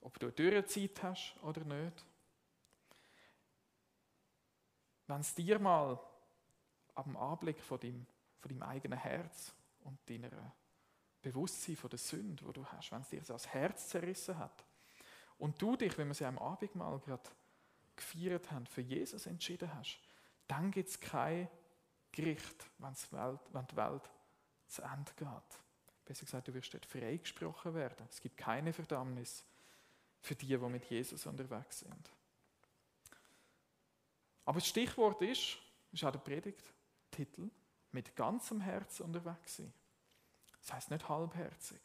Ob 0.00 0.18
du 0.18 0.26
eine 0.26 0.34
Dürrezeit 0.34 1.02
hast 1.02 1.34
oder 1.42 1.64
nicht. 1.64 2.04
Wenn 5.06 5.20
es 5.20 5.34
dir 5.34 5.58
mal 5.58 5.98
am 6.94 7.16
Anblick 7.16 7.60
von 7.62 7.80
deinem, 7.80 8.06
von 8.40 8.50
deinem 8.50 8.62
eigenen 8.62 8.98
Herz 8.98 9.54
und 9.80 9.98
deiner 10.08 10.52
Bewusstsein 11.24 11.76
von 11.76 11.90
der 11.90 11.98
Sünde, 11.98 12.44
wo 12.46 12.52
du 12.52 12.64
hast, 12.66 12.92
wenn 12.92 13.00
es 13.00 13.08
dir 13.08 13.20
das 13.20 13.48
Herz 13.48 13.88
zerrissen 13.88 14.38
hat 14.38 14.64
und 15.38 15.60
du 15.60 15.76
dich, 15.76 15.96
wenn 15.98 16.08
wir 16.08 16.14
sie 16.14 16.24
am 16.24 16.38
Abendmahl 16.38 16.98
gerade 17.00 17.28
gefeiert 17.96 18.50
haben, 18.50 18.66
für 18.66 18.82
Jesus 18.82 19.26
entschieden 19.26 19.72
hast, 19.74 19.98
dann 20.46 20.70
gibt 20.70 20.88
es 20.90 21.00
kein 21.00 21.48
Gericht, 22.12 22.70
wenn 22.78 22.92
die 22.92 23.76
Welt 23.76 24.10
zu 24.68 24.82
Ende 24.82 25.12
geht. 25.16 25.28
Besser 26.04 26.26
gesagt, 26.26 26.48
du 26.48 26.54
wirst 26.54 26.74
dort 26.74 26.86
freigesprochen 26.86 27.74
werden. 27.74 28.06
Es 28.10 28.20
gibt 28.20 28.36
keine 28.36 28.72
Verdammnis 28.72 29.44
für 30.20 30.34
die, 30.34 30.48
die 30.48 30.58
mit 30.58 30.84
Jesus 30.84 31.26
unterwegs 31.26 31.80
sind. 31.80 32.10
Aber 34.44 34.58
das 34.58 34.68
Stichwort 34.68 35.22
ist, 35.22 35.56
ist 35.92 36.04
auch 36.04 36.12
der 36.12 36.18
Predigt, 36.18 36.72
Titel 37.10 37.50
mit 37.92 38.14
ganzem 38.14 38.60
Herz 38.60 39.00
unterwegs 39.00 39.56
sein. 39.56 39.72
Das 40.64 40.72
heißt 40.72 40.90
nicht 40.90 41.08
halbherzig. 41.08 41.80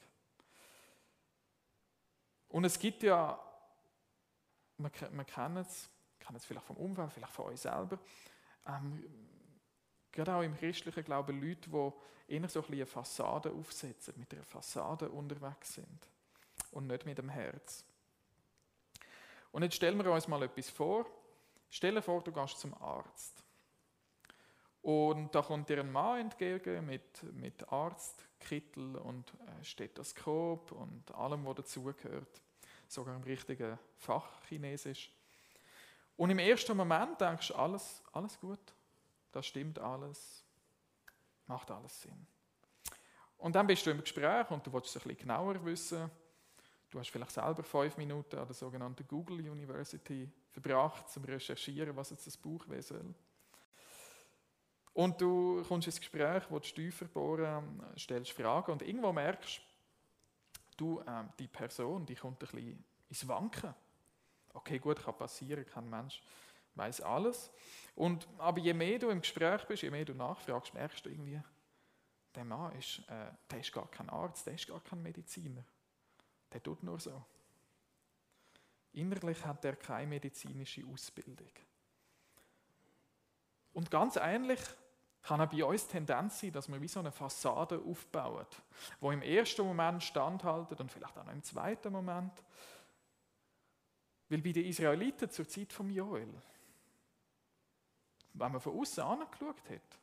Und 2.48 2.64
es 2.64 2.80
gibt 2.80 3.04
ja, 3.04 3.38
man, 4.78 4.92
man 5.12 5.26
kennt 5.26 5.58
es, 5.58 5.90
kennt 6.20 6.38
es 6.38 6.46
vielleicht 6.46 6.66
vom 6.66 6.78
Umfeld, 6.78 7.12
vielleicht 7.12 7.34
von 7.34 7.46
euch 7.48 7.60
selber, 7.60 8.00
ähm, 8.66 9.04
gerade 10.12 10.34
auch 10.34 10.42
im 10.42 10.56
christlichen 10.56 11.04
Glauben 11.04 11.42
Leute, 11.42 11.70
die 11.70 12.34
eher 12.34 12.48
so 12.48 12.64
ein 12.64 12.74
eine 12.74 12.86
Fassade 12.86 13.52
aufsetzen, 13.52 14.14
mit 14.18 14.34
einer 14.34 14.44
Fassade 14.44 15.10
unterwegs 15.10 15.74
sind 15.74 16.08
und 16.72 16.88
nicht 16.88 17.06
mit 17.06 17.18
dem 17.18 17.30
Herz. 17.30 17.84
Und 19.52 19.64
jetzt 19.64 19.76
stellen 19.76 19.98
wir 19.98 20.12
uns 20.12 20.28
mal 20.28 20.42
etwas 20.44 20.70
vor. 20.70 21.06
Stell 21.70 21.96
dir 21.96 22.02
vor, 22.02 22.24
du 22.24 22.32
gehst 22.32 22.60
zum 22.60 22.74
Arzt. 22.76 23.44
Und 24.82 25.36
da 25.36 25.42
kommt 25.42 25.70
dir 25.70 25.80
ein 25.80 25.92
Mann 25.92 26.22
entgegen 26.22 26.86
mit, 26.86 27.24
mit 27.34 27.70
Arztkittel 27.72 28.96
und 28.96 29.34
äh, 29.34 29.64
Stethoskop 29.64 30.72
und 30.72 31.14
allem, 31.14 31.46
was 31.46 31.56
dazugehört. 31.56 32.42
Sogar 32.88 33.16
im 33.16 33.24
richtigen 33.24 33.78
Fach 33.98 34.42
Chinesisch. 34.48 35.12
Und 36.16 36.30
im 36.30 36.40
ersten 36.40 36.76
Moment 36.76 37.20
denkst 37.22 37.50
du, 37.50 37.56
alles, 37.56 38.02
alles 38.12 38.40
gut, 38.40 38.60
das 39.32 39.46
stimmt 39.46 39.80
alles, 39.80 40.44
macht 41.48 41.72
alles 41.72 42.02
Sinn. 42.02 42.28
Und 43.38 43.56
dann 43.56 43.68
bist 43.68 43.86
du 43.86 43.92
im 43.92 44.02
Gespräch 44.02 44.50
und 44.52 44.66
du 44.66 44.74
willst 44.74 44.96
es 44.96 45.02
ein 45.02 45.08
bisschen 45.08 45.22
genauer 45.22 45.64
wissen. 45.64 46.10
Du 46.90 47.00
hast 47.00 47.10
vielleicht 47.10 47.32
selber 47.32 47.64
fünf 47.64 47.96
Minuten 47.98 48.38
an 48.38 48.48
der 48.48 48.54
sogenannten 48.54 49.08
Google 49.08 49.50
University 49.50 50.30
verbracht, 50.52 51.06
um 51.06 51.24
zu 51.24 51.32
recherchieren, 51.32 51.96
was 51.96 52.10
jetzt 52.10 52.28
das 52.28 52.36
Buch 52.36 52.68
weh 52.68 52.82
soll. 52.82 53.14
Und 54.94 55.22
du 55.22 55.64
kommst 55.68 55.88
ins 55.88 56.00
Gespräch, 56.00 56.44
die 56.50 56.60
tiefer 56.74 57.06
bohren, 57.06 57.82
stellst 57.98 58.32
Fragen 58.32 58.72
und 58.72 58.82
irgendwo 58.82 59.14
merkst 59.14 59.62
du, 60.78 61.00
äh, 61.02 61.24
die 61.38 61.48
Person, 61.48 62.06
die 62.06 62.16
kommt 62.16 62.36
ein 62.36 62.40
bisschen 62.40 62.84
ins 63.08 63.28
Wanken. 63.28 63.74
Okay, 64.54 64.80
gut, 64.80 65.02
kann 65.02 65.16
passieren, 65.16 65.66
kein 65.66 65.90
Mensch 65.90 66.22
weiß 66.80 67.02
alles. 67.02 67.52
Und, 67.96 68.28
aber 68.38 68.60
je 68.60 68.74
mehr 68.74 68.98
du 68.98 69.10
im 69.10 69.22
Gespräch 69.22 69.66
bist, 69.68 69.84
je 69.84 69.92
mehr 69.92 70.06
du 70.06 70.14
nachfragst, 70.14 70.74
merkst 70.74 71.06
du 71.06 71.10
irgendwie, 71.10 71.40
der 72.34 72.46
Mann 72.46 72.74
ist, 72.78 73.00
äh, 73.10 73.32
der 73.52 73.60
ist 73.60 73.72
gar 73.72 73.90
kein 73.92 74.10
Arzt, 74.10 74.48
der 74.48 74.54
ist 74.54 74.68
gar 74.68 74.80
kein 74.82 75.02
Mediziner. 75.04 75.64
Der 76.52 76.64
tut 76.64 76.82
nur 76.82 77.00
so. 77.00 77.24
Innerlich 78.94 79.44
hat 79.46 79.64
er 79.66 79.76
keine 79.76 80.08
medizinische 80.08 80.84
Ausbildung. 80.86 81.52
Und 83.74 83.92
ganz 83.92 84.16
ähnlich 84.16 84.60
kann 85.22 85.42
auch 85.42 85.50
bei 85.50 85.64
uns 85.64 85.88
Tendenz 85.88 86.40
sein, 86.40 86.52
dass 86.52 86.68
wir 86.70 86.82
wie 86.82 86.88
so 86.88 87.00
eine 87.00 87.12
Fassade 87.12 87.80
aufbauen, 87.80 88.46
wo 89.00 89.12
im 89.12 89.22
ersten 89.22 89.66
Moment 89.66 90.02
standhaltet 90.04 90.80
und 90.80 90.92
vielleicht 90.92 91.18
auch 91.18 91.26
noch 91.26 91.34
im 91.34 91.44
zweiten 91.44 91.92
Moment. 91.92 92.34
Weil 94.30 94.42
bei 94.42 94.52
den 94.52 94.66
Israeliten 94.66 95.30
zur 95.30 95.48
Zeit 95.48 95.74
von 95.74 95.90
Joel, 95.90 96.34
wenn 98.34 98.52
man 98.52 98.62
von 98.62 98.80
außen 98.80 99.04
angeschaut 99.04 99.62
hat, 99.70 100.00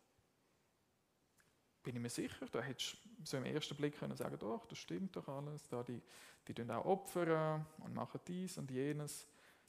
bin 1.82 1.94
ich 1.94 2.02
mir 2.02 2.10
sicher, 2.10 2.46
da 2.50 2.60
hättest 2.60 2.94
du 2.94 3.24
so 3.24 3.36
im 3.36 3.44
ersten 3.44 3.76
Blick 3.76 3.96
können 3.96 4.16
sagen, 4.16 4.36
doch, 4.40 4.66
das 4.66 4.78
stimmt 4.78 5.14
doch 5.14 5.28
alles, 5.28 5.68
da 5.68 5.84
die, 5.84 6.02
die 6.48 6.52
tun 6.52 6.68
auch 6.72 6.84
Opfer 6.84 7.64
und 7.78 7.94
machen 7.94 8.20
dies 8.26 8.58
und 8.58 8.70
jenes, 8.72 9.28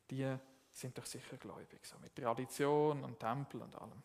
die 0.10 0.36
sind 0.78 0.98
doch 0.98 1.06
sicher 1.06 1.38
gläubig, 1.38 1.86
so 1.86 1.98
mit 1.98 2.16
Tradition 2.16 3.04
und 3.04 3.20
Tempel 3.20 3.62
und 3.62 3.76
allem. 3.76 4.04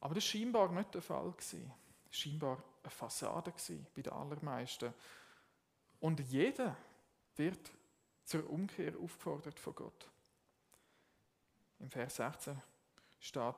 Aber 0.00 0.14
das 0.14 0.24
war 0.24 0.30
scheinbar 0.30 0.70
nicht 0.70 0.94
der 0.94 1.02
Fall. 1.02 1.30
Gewesen. 1.32 1.72
Scheinbar 2.10 2.62
eine 2.82 2.90
Fassade 2.90 3.52
bei 3.94 4.02
den 4.02 4.12
allermeisten. 4.12 4.94
Und 6.00 6.20
jeder 6.20 6.76
wird 7.36 7.70
zur 8.24 8.48
Umkehr 8.48 8.96
aufgefordert 8.98 9.58
von 9.58 9.74
Gott. 9.74 10.08
Im 11.80 11.90
Vers 11.90 12.16
16 12.16 12.60
steht, 13.18 13.54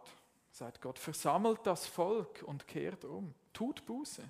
sagt 0.50 0.80
Gott, 0.80 0.98
versammelt 0.98 1.66
das 1.66 1.86
Volk 1.86 2.42
und 2.46 2.66
kehrt 2.66 3.04
um. 3.04 3.34
Tut 3.52 3.84
Buße. 3.84 4.22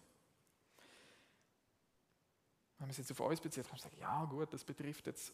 Wenn 2.78 2.88
man 2.88 2.90
es 2.90 2.98
jetzt 2.98 3.12
auf 3.12 3.20
uns 3.20 3.40
bezieht, 3.40 3.64
kann 3.64 3.78
man 3.78 3.80
sagen, 3.80 4.00
ja 4.00 4.24
gut, 4.24 4.52
das 4.52 4.64
betrifft 4.64 5.06
jetzt 5.06 5.32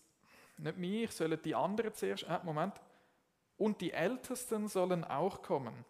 nicht 0.58 0.76
mich, 0.76 1.12
sollen 1.12 1.40
die 1.42 1.54
anderen 1.54 1.94
zuerst, 1.94 2.24
äh, 2.24 2.40
Moment, 2.42 2.74
und 3.56 3.80
die 3.80 3.92
Ältesten 3.92 4.68
sollen 4.68 5.04
auch 5.04 5.42
kommen. 5.42 5.84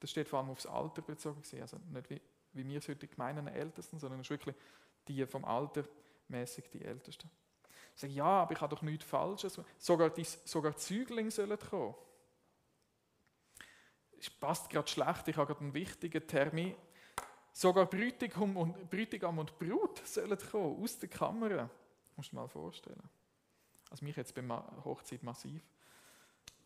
Das 0.00 0.10
steht 0.10 0.28
vor 0.28 0.40
allem 0.40 0.50
aufs 0.50 0.66
Alter 0.66 1.02
bezogen, 1.02 1.42
also 1.60 1.78
nicht 1.90 2.10
wie, 2.10 2.20
wie 2.52 2.66
wir 2.66 2.78
es 2.78 2.88
heute 2.88 3.08
meinen 3.16 3.46
Ältesten, 3.46 3.98
sondern 3.98 4.20
es 4.20 4.26
ist 4.26 4.30
wirklich 4.30 4.56
die 5.06 5.26
vom 5.26 5.44
Alter 5.44 5.84
mäßig 6.28 6.70
die 6.70 6.84
Ältesten. 6.84 7.30
Ich 7.94 8.00
sage, 8.00 8.12
ja, 8.12 8.24
aber 8.24 8.52
ich 8.52 8.60
habe 8.60 8.74
doch 8.74 8.82
nichts 8.82 9.04
Falsches. 9.04 9.60
Sogar 9.78 10.10
die, 10.10 10.24
sogar 10.24 10.76
Züglinge 10.76 11.30
sollen 11.30 11.58
kommen 11.58 11.94
es 14.24 14.30
passt 14.30 14.70
gerade 14.70 14.88
schlecht, 14.88 15.28
ich 15.28 15.36
habe 15.36 15.48
gerade 15.48 15.60
einen 15.60 15.74
wichtigen 15.74 16.26
Termin. 16.26 16.74
Sogar 17.52 17.86
Bräutigam 17.86 18.56
und, 18.56 18.76
und 19.38 19.58
Brut 19.58 20.06
sollen 20.06 20.38
kommen, 20.50 20.82
aus 20.82 20.98
der 20.98 21.08
Kamera. 21.08 21.68
Musst 22.16 22.32
du 22.32 22.36
dir 22.36 22.40
mal 22.40 22.48
vorstellen. 22.48 23.02
Also 23.94 24.06
mich 24.06 24.16
jetzt 24.16 24.34
bei 24.34 24.42
Hochzeit 24.84 25.22
massiv 25.22 25.62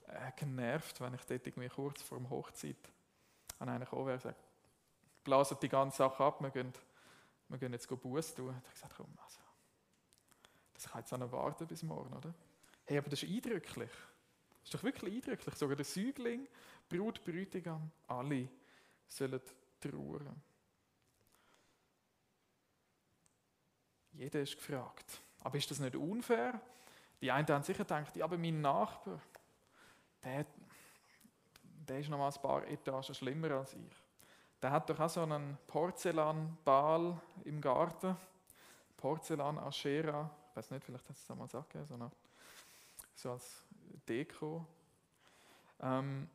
äh, 0.07 0.33
genervt, 0.35 0.99
wenn 1.03 1.12
ich 1.12 1.21
dort 1.27 1.47
irgendwie 1.47 1.69
kurz 1.69 2.01
vor 2.01 2.19
der 2.19 2.31
Hochzeit 2.31 2.79
an 3.59 3.69
einen 3.69 3.81
gekommen 3.85 4.07
wäre 4.07 4.14
und 4.14 4.23
sagt, 4.23 4.41
blasen 5.25 5.59
die 5.61 5.69
ganze 5.69 5.99
Sache 5.99 6.25
ab, 6.25 6.41
wir 6.41 6.49
gehen, 6.49 6.73
wir 7.51 7.59
gehen 7.59 7.75
jetzt 7.75 7.87
Buß 7.87 8.35
tun. 8.35 8.57
Habe 8.57 8.64
ich 8.67 8.73
gesagt, 8.73 8.95
komm, 8.97 9.14
also, 9.23 9.41
das 10.73 10.88
kann 10.88 11.03
jetzt 11.03 11.12
auch 11.12 11.19
noch 11.19 11.31
warten 11.31 11.67
bis 11.67 11.83
morgen, 11.83 12.14
oder? 12.14 12.33
Hey, 12.87 12.97
aber 12.97 13.11
das 13.11 13.23
ist 13.23 13.29
eindrücklich. 13.29 13.91
Das 13.91 14.64
ist 14.64 14.75
doch 14.75 14.83
wirklich 14.83 15.17
eindrücklich. 15.17 15.55
Sogar 15.55 15.77
der 15.77 15.85
Säugling, 15.85 16.49
Brut, 16.88 17.23
Brütigam, 17.23 17.91
alle 18.07 18.49
sollen 19.07 19.43
trauern. 19.83 20.43
Jeder 24.12 24.41
ist 24.41 24.57
gefragt. 24.57 25.21
Aber 25.41 25.59
ist 25.59 25.71
das 25.71 25.79
nicht 25.79 25.95
unfair? 25.95 26.59
Die 27.20 27.31
einen 27.31 27.48
haben 27.48 27.62
sicher 27.62 27.85
gedacht, 27.85 28.14
ja, 28.16 28.24
aber 28.24 28.38
mein 28.38 28.61
Nachbar, 28.61 29.20
der, 30.22 30.46
der 31.88 31.98
ist 31.98 32.09
noch 32.09 32.18
mal 32.18 32.28
ein 32.28 32.42
paar 32.42 32.66
Etagen 32.66 33.14
schlimmer 33.14 33.50
als 33.52 33.74
ich. 33.74 33.96
Der 34.62 34.70
hat 34.70 34.88
doch 34.90 34.98
auch 34.98 35.09
so 35.09 35.22
einen 35.22 35.57
Porzellanball 35.66 37.20
im 37.44 37.61
Garten. 37.61 38.16
Porzellan 38.96 39.59
Aschera. 39.59 40.31
Ich 40.50 40.57
weiß 40.57 40.70
nicht, 40.72 40.85
vielleicht 40.85 41.09
hat 41.09 41.16
es 41.16 41.26
das 41.26 41.37
mal 41.37 41.44
gesagt, 41.44 41.72
so, 41.87 42.11
so 43.14 43.33
als 43.33 43.64
Deko. 44.09 44.66
Ähm, 45.81 46.28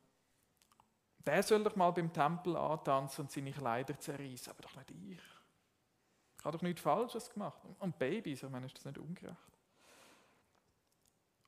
der 1.25 1.43
soll 1.43 1.63
doch 1.63 1.75
mal 1.75 1.91
beim 1.91 2.11
Tempel 2.11 2.55
antanzen 2.55 3.25
und 3.25 3.31
seine 3.31 3.51
Kleider 3.51 3.97
zerreißen, 3.97 4.51
aber 4.51 4.61
doch 4.61 4.75
nicht 4.75 4.91
ich. 4.91 5.21
Ich 6.37 6.45
habe 6.45 6.57
doch 6.57 6.61
nichts 6.61 6.81
Falsches 6.81 7.29
gemacht. 7.29 7.59
Und 7.79 7.97
Babys, 7.97 8.43
ich 8.43 8.49
meine, 8.49 8.65
ist 8.65 8.77
das 8.77 8.85
nicht 8.85 8.97
ungerecht? 8.97 9.37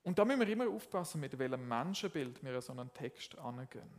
Und 0.06 0.20
da 0.20 0.24
müssen 0.24 0.41
wir 0.41 0.48
immer 0.48 0.70
aufpassen, 0.70 1.20
mit 1.20 1.36
welchem 1.39 1.68
Menschenbild 1.68 2.44
wir 2.44 2.62
so 2.62 2.74
einen 2.74 2.94
Text 2.94 3.36
angehen. 3.39 3.89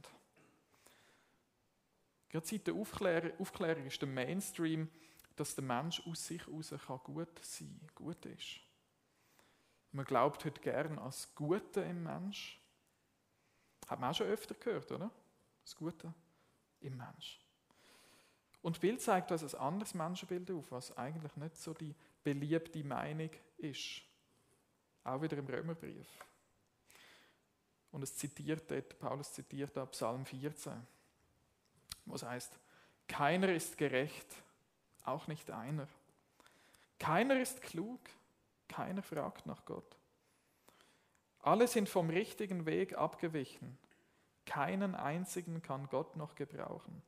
Gerade 2.29 2.47
seit 2.47 2.65
der 2.69 2.75
Aufklärung, 2.75 3.33
Aufklärung 3.41 3.87
ist 3.87 4.01
der 4.01 4.09
Mainstream, 4.09 4.89
dass 5.35 5.57
der 5.57 5.65
Mensch 5.65 6.01
aus 6.07 6.25
sich 6.25 6.47
heraus 6.47 6.73
gut 7.03 7.45
sein 7.45 7.81
kann, 7.81 7.95
gut 7.97 8.25
ist. 8.25 8.61
Man 9.91 10.05
glaubt 10.05 10.45
heute 10.45 10.61
gern 10.61 10.97
an 10.97 11.07
das 11.07 11.35
Gute 11.35 11.81
im 11.81 12.05
Mensch. 12.05 12.61
Hat 13.89 13.99
man 13.99 14.11
auch 14.11 14.15
schon 14.15 14.29
öfter 14.29 14.55
gehört, 14.55 14.93
oder? 14.93 15.11
Das 15.65 15.75
Gute 15.75 16.15
im 16.83 16.97
Mensch. 16.97 17.41
Und 18.63 18.77
die 18.77 18.81
Bild 18.81 19.01
zeigt 19.01 19.33
uns 19.33 19.55
ein 19.55 19.61
anderes 19.61 19.93
Menschenbild 19.93 20.53
auf, 20.53 20.71
was 20.71 20.97
eigentlich 20.97 21.35
nicht 21.35 21.57
so 21.57 21.75
die 21.75 21.97
beliebte 22.23 22.85
Meinung 22.85 23.31
ist. 23.59 24.06
Auch 25.07 25.23
wieder 25.23 25.39
im 25.39 25.47
Römerbrief. 25.47 26.09
Und 27.93 28.03
es 28.03 28.17
zitiert 28.17 28.69
dort, 28.69 28.99
Paulus 28.99 29.33
zitiert 29.33 29.77
da 29.77 29.87
Psalm 29.87 30.27
14, 30.27 30.73
wo 32.07 32.17
es 32.17 32.25
heißt, 32.25 32.59
keiner 33.07 33.53
ist 33.53 33.79
gerecht, 33.79 34.27
auch 35.05 35.29
nicht 35.29 35.49
einer. 35.53 35.87
Keiner 36.99 37.41
ist 37.41 37.63
klug, 37.63 38.01
keiner 38.67 39.01
fragt 39.01 39.47
nach 39.47 39.65
Gott. 39.65 39.97
Alle 41.39 41.69
sind 41.69 41.89
vom 41.89 42.11
richtigen 42.11 42.67
Weg 42.67 42.99
abgewichen. 42.99 43.79
Keinen 44.45 44.97
einzigen 44.97 45.63
kann 45.63 45.89
Gott 45.89 46.17
noch 46.17 46.35
gebrauchen. 46.35 47.01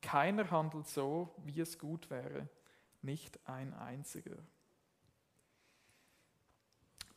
Keiner 0.00 0.48
handelt 0.52 0.86
so, 0.86 1.34
wie 1.38 1.60
es 1.60 1.76
gut 1.80 2.08
wäre, 2.08 2.48
nicht 3.00 3.40
ein 3.48 3.74
einziger. 3.74 4.36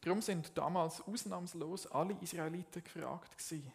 Darum 0.05 0.21
sind 0.21 0.55
damals 0.55 1.01
ausnahmslos 1.01 1.87
alle 1.87 2.15
Israeliten 2.21 2.83
gefragt 2.83 3.37
gewesen. 3.37 3.73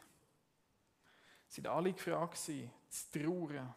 Sind 1.49 1.67
alle 1.67 1.93
gefragt 1.93 2.41
gewesen, 2.41 2.71
zu 2.89 3.19
trauern, 3.19 3.75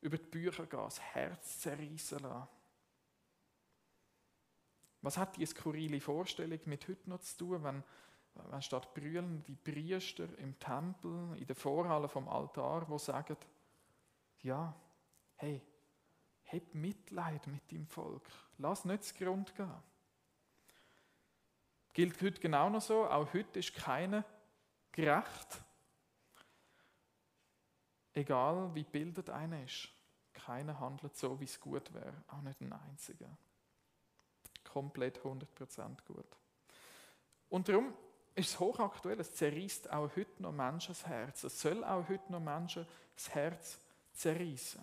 über 0.00 0.18
die 0.18 0.26
Bücher 0.26 0.66
gehen, 0.66 0.80
das 0.80 1.00
Herz 1.00 1.60
zerreißen 1.60 2.18
lassen 2.18 2.48
was 5.02 5.18
hat 5.18 5.36
die 5.36 5.44
skurrile 5.44 6.00
Vorstellung 6.00 6.60
mit 6.66 6.86
heute 6.88 7.10
noch 7.10 7.20
zu 7.20 7.38
tun, 7.38 7.64
wenn, 7.64 7.82
wenn 8.34 8.62
statt 8.62 8.94
brüllen 8.94 9.42
die 9.42 9.56
Priester 9.56 10.28
im 10.38 10.58
Tempel, 10.60 11.36
in 11.36 11.46
der 11.46 11.56
Vorhalle 11.56 12.08
vom 12.08 12.28
Altar, 12.28 12.88
wo 12.88 12.98
sagen, 12.98 13.36
ja, 14.42 14.74
hey, 15.34 15.60
hab 16.46 16.74
Mitleid 16.74 17.46
mit 17.48 17.68
dem 17.72 17.86
Volk, 17.86 18.28
lass 18.58 18.84
nicht 18.84 19.04
zu 19.04 19.14
Grund 19.14 19.54
gehen. 19.56 19.74
Gilt 21.92 22.20
heute 22.22 22.40
genau 22.40 22.70
noch 22.70 22.80
so, 22.80 23.06
auch 23.06 23.32
heute 23.32 23.58
ist 23.58 23.74
keiner 23.74 24.24
gerecht. 24.92 25.62
Egal 28.14 28.74
wie 28.74 28.84
bildet 28.84 29.30
einer 29.30 29.62
ist, 29.62 29.88
keiner 30.32 30.78
handelt 30.80 31.16
so, 31.16 31.38
wie 31.40 31.44
es 31.44 31.60
gut 31.60 31.92
wäre, 31.94 32.24
auch 32.28 32.42
nicht 32.42 32.60
ein 32.60 32.72
einziger 32.72 33.28
komplett 34.72 35.20
100% 35.20 36.04
gut. 36.06 36.24
Und 37.50 37.68
darum 37.68 37.92
ist 38.34 38.50
es 38.50 38.60
hochaktuell, 38.60 39.20
es 39.20 39.34
zerreißt 39.34 39.90
auch 39.90 40.10
heute 40.16 40.42
noch 40.42 40.52
Menschen 40.52 40.94
das 40.94 41.06
Herz. 41.06 41.44
Es 41.44 41.60
soll 41.60 41.84
auch 41.84 42.08
heute 42.08 42.32
noch 42.32 42.40
Menschen 42.40 42.86
das 43.14 43.34
Herz 43.34 43.80
zerreißen. 44.14 44.80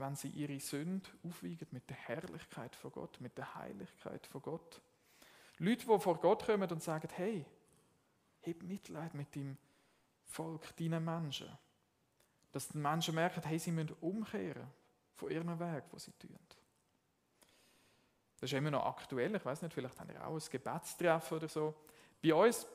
Wenn 0.00 0.16
sie 0.16 0.28
ihre 0.28 0.58
Sünde 0.58 1.08
aufwiegen 1.22 1.68
mit 1.72 1.88
der 1.90 1.96
Herrlichkeit 1.96 2.74
von 2.74 2.90
Gott, 2.90 3.20
mit 3.20 3.36
der 3.36 3.54
Heiligkeit 3.54 4.26
von 4.26 4.40
Gott. 4.40 4.80
Leute, 5.58 5.86
die 5.86 5.98
vor 5.98 6.18
Gott 6.18 6.46
kommen 6.46 6.70
und 6.70 6.82
sagen, 6.82 7.08
hey, 7.16 7.44
hab 8.46 8.62
Mitleid 8.62 9.12
mit 9.12 9.34
dem 9.34 9.58
Volk, 10.24 10.74
deinen 10.76 11.04
Menschen. 11.04 11.48
Dass 12.52 12.68
die 12.68 12.78
Menschen 12.78 13.14
merken, 13.14 13.42
hey, 13.44 13.58
sie 13.58 13.72
müssen 13.72 13.94
umkehren 14.00 14.66
von 15.16 15.30
ihrem 15.30 15.60
Weg, 15.60 15.84
wo 15.90 15.98
sie 15.98 16.12
tun. 16.12 16.38
Das 18.40 18.50
ist 18.50 18.56
immer 18.56 18.70
noch 18.70 18.86
aktuell. 18.86 19.34
Ich 19.36 19.44
weiß 19.44 19.60
nicht, 19.60 19.74
vielleicht 19.74 20.00
haben 20.00 20.08
ihr 20.08 20.26
auch 20.26 20.34
ein 20.34 20.50
Gebetstreffen 20.50 21.36
oder 21.36 21.48
so. 21.48 21.74
Bei 22.22 22.34
uns, 22.34 22.66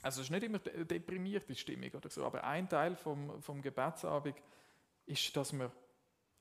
also 0.00 0.22
es 0.22 0.28
ist 0.28 0.30
nicht 0.30 0.44
immer 0.44 0.60
deprimierte 0.60 1.54
Stimmung 1.54 1.90
oder 1.90 2.08
so, 2.08 2.24
aber 2.24 2.42
ein 2.42 2.66
Teil 2.70 2.96
vom, 2.96 3.42
vom 3.42 3.60
Gebetsabend 3.60 4.36
ist, 5.04 5.36
dass 5.36 5.52
wir 5.52 5.70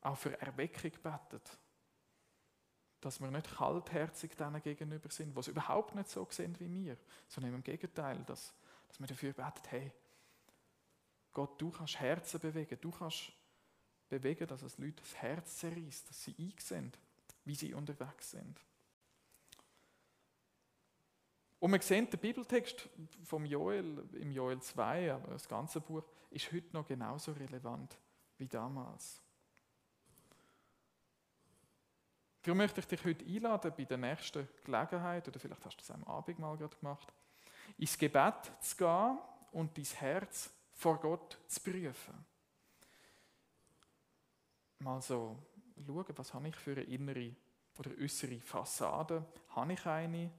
auch 0.02 0.18
für 0.18 0.40
Erweckung 0.42 0.92
beten. 0.92 1.42
Dass 3.00 3.20
wir 3.20 3.32
nicht 3.32 3.56
kaltherzig 3.56 4.36
denen 4.36 4.62
gegenüber 4.62 5.10
sind, 5.10 5.36
was 5.36 5.48
überhaupt 5.48 5.96
nicht 5.96 6.10
so 6.10 6.28
sind 6.30 6.60
wie 6.60 6.72
wir, 6.72 6.98
sondern 7.28 7.56
im 7.56 7.64
Gegenteil, 7.64 8.24
dass, 8.26 8.54
dass 8.88 9.00
wir 9.00 9.08
dafür 9.08 9.34
beten, 9.34 9.62
hey, 9.70 9.92
Gott, 11.34 11.60
du 11.62 11.72
kannst 11.72 12.00
Herzen 12.00 12.40
bewegen, 12.40 12.78
du 12.82 12.92
kannst 12.92 13.32
bewegen, 14.10 14.48
dass 14.48 14.62
es 14.62 14.78
Leute 14.78 15.02
das 15.02 15.16
Herz 15.16 15.58
zerreißt, 15.58 16.10
dass 16.10 16.24
sie 16.24 16.36
einsehen, 16.38 16.92
wie 17.46 17.56
sie 17.56 17.74
unterwegs 17.74 18.32
sind. 18.32 18.60
Und 21.60 21.72
wir 21.72 21.82
sehen, 21.82 22.10
der 22.10 22.18
Bibeltext 22.18 22.90
vom 23.24 23.46
Joel, 23.46 24.04
im 24.14 24.32
Joel 24.32 24.60
2, 24.60 25.14
aber 25.14 25.28
das 25.28 25.48
ganze 25.48 25.80
Buch, 25.80 26.04
ist 26.32 26.52
heute 26.52 26.74
noch 26.74 26.88
genauso 26.88 27.34
relevant 27.34 27.98
wie 28.38 28.48
damals. 28.48 29.22
Darum 32.44 32.58
möchte 32.58 32.80
ich 32.80 32.88
dich 32.88 33.06
heute 33.06 33.26
einladen, 33.26 33.74
bei 33.78 33.84
der 33.86 33.98
nächsten 33.98 34.48
Gelegenheit, 34.64 35.28
oder 35.28 35.40
vielleicht 35.40 35.64
hast 35.64 35.76
du 35.76 35.82
das 35.82 35.92
am 35.92 36.04
Abend 36.06 36.40
mal 36.40 36.58
gerade 36.58 36.76
gemacht, 36.76 37.14
ins 37.78 37.98
Gebet 37.98 38.52
zu 38.62 38.78
gehen 38.78 39.18
und 39.52 39.78
dein 39.78 39.86
Herz 39.86 40.50
vor 40.74 41.00
Gott 41.00 41.38
zu 41.48 41.62
prüfen. 41.62 42.26
Mal 44.80 45.02
so 45.02 45.38
schauen, 45.86 46.06
was 46.16 46.34
habe 46.34 46.48
ich 46.48 46.56
für 46.56 46.72
eine 46.72 46.84
innere 46.84 47.36
oder 47.78 47.92
äußere 48.00 48.40
Fassade? 48.40 49.24
Habe 49.50 49.74
ich 49.74 49.86
eine? 49.86 50.32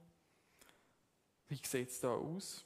Wie 1.47 1.55
sieht 1.55 1.89
es 1.89 2.01
da 2.01 2.09
aus? 2.09 2.65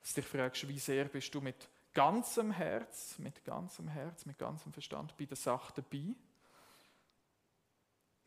Dass 0.00 0.14
du 0.14 0.20
dich 0.20 0.30
fragst, 0.30 0.68
wie 0.68 0.78
sehr 0.78 1.06
bist 1.06 1.34
du 1.34 1.40
mit 1.40 1.68
ganzem 1.92 2.52
Herz, 2.52 3.18
mit 3.18 3.44
ganzem 3.44 3.88
Herz, 3.88 4.24
mit 4.26 4.38
ganzem 4.38 4.72
Verstand 4.72 5.16
bei 5.16 5.24
der 5.24 5.36
Sache 5.36 5.72
dabei? 5.74 6.14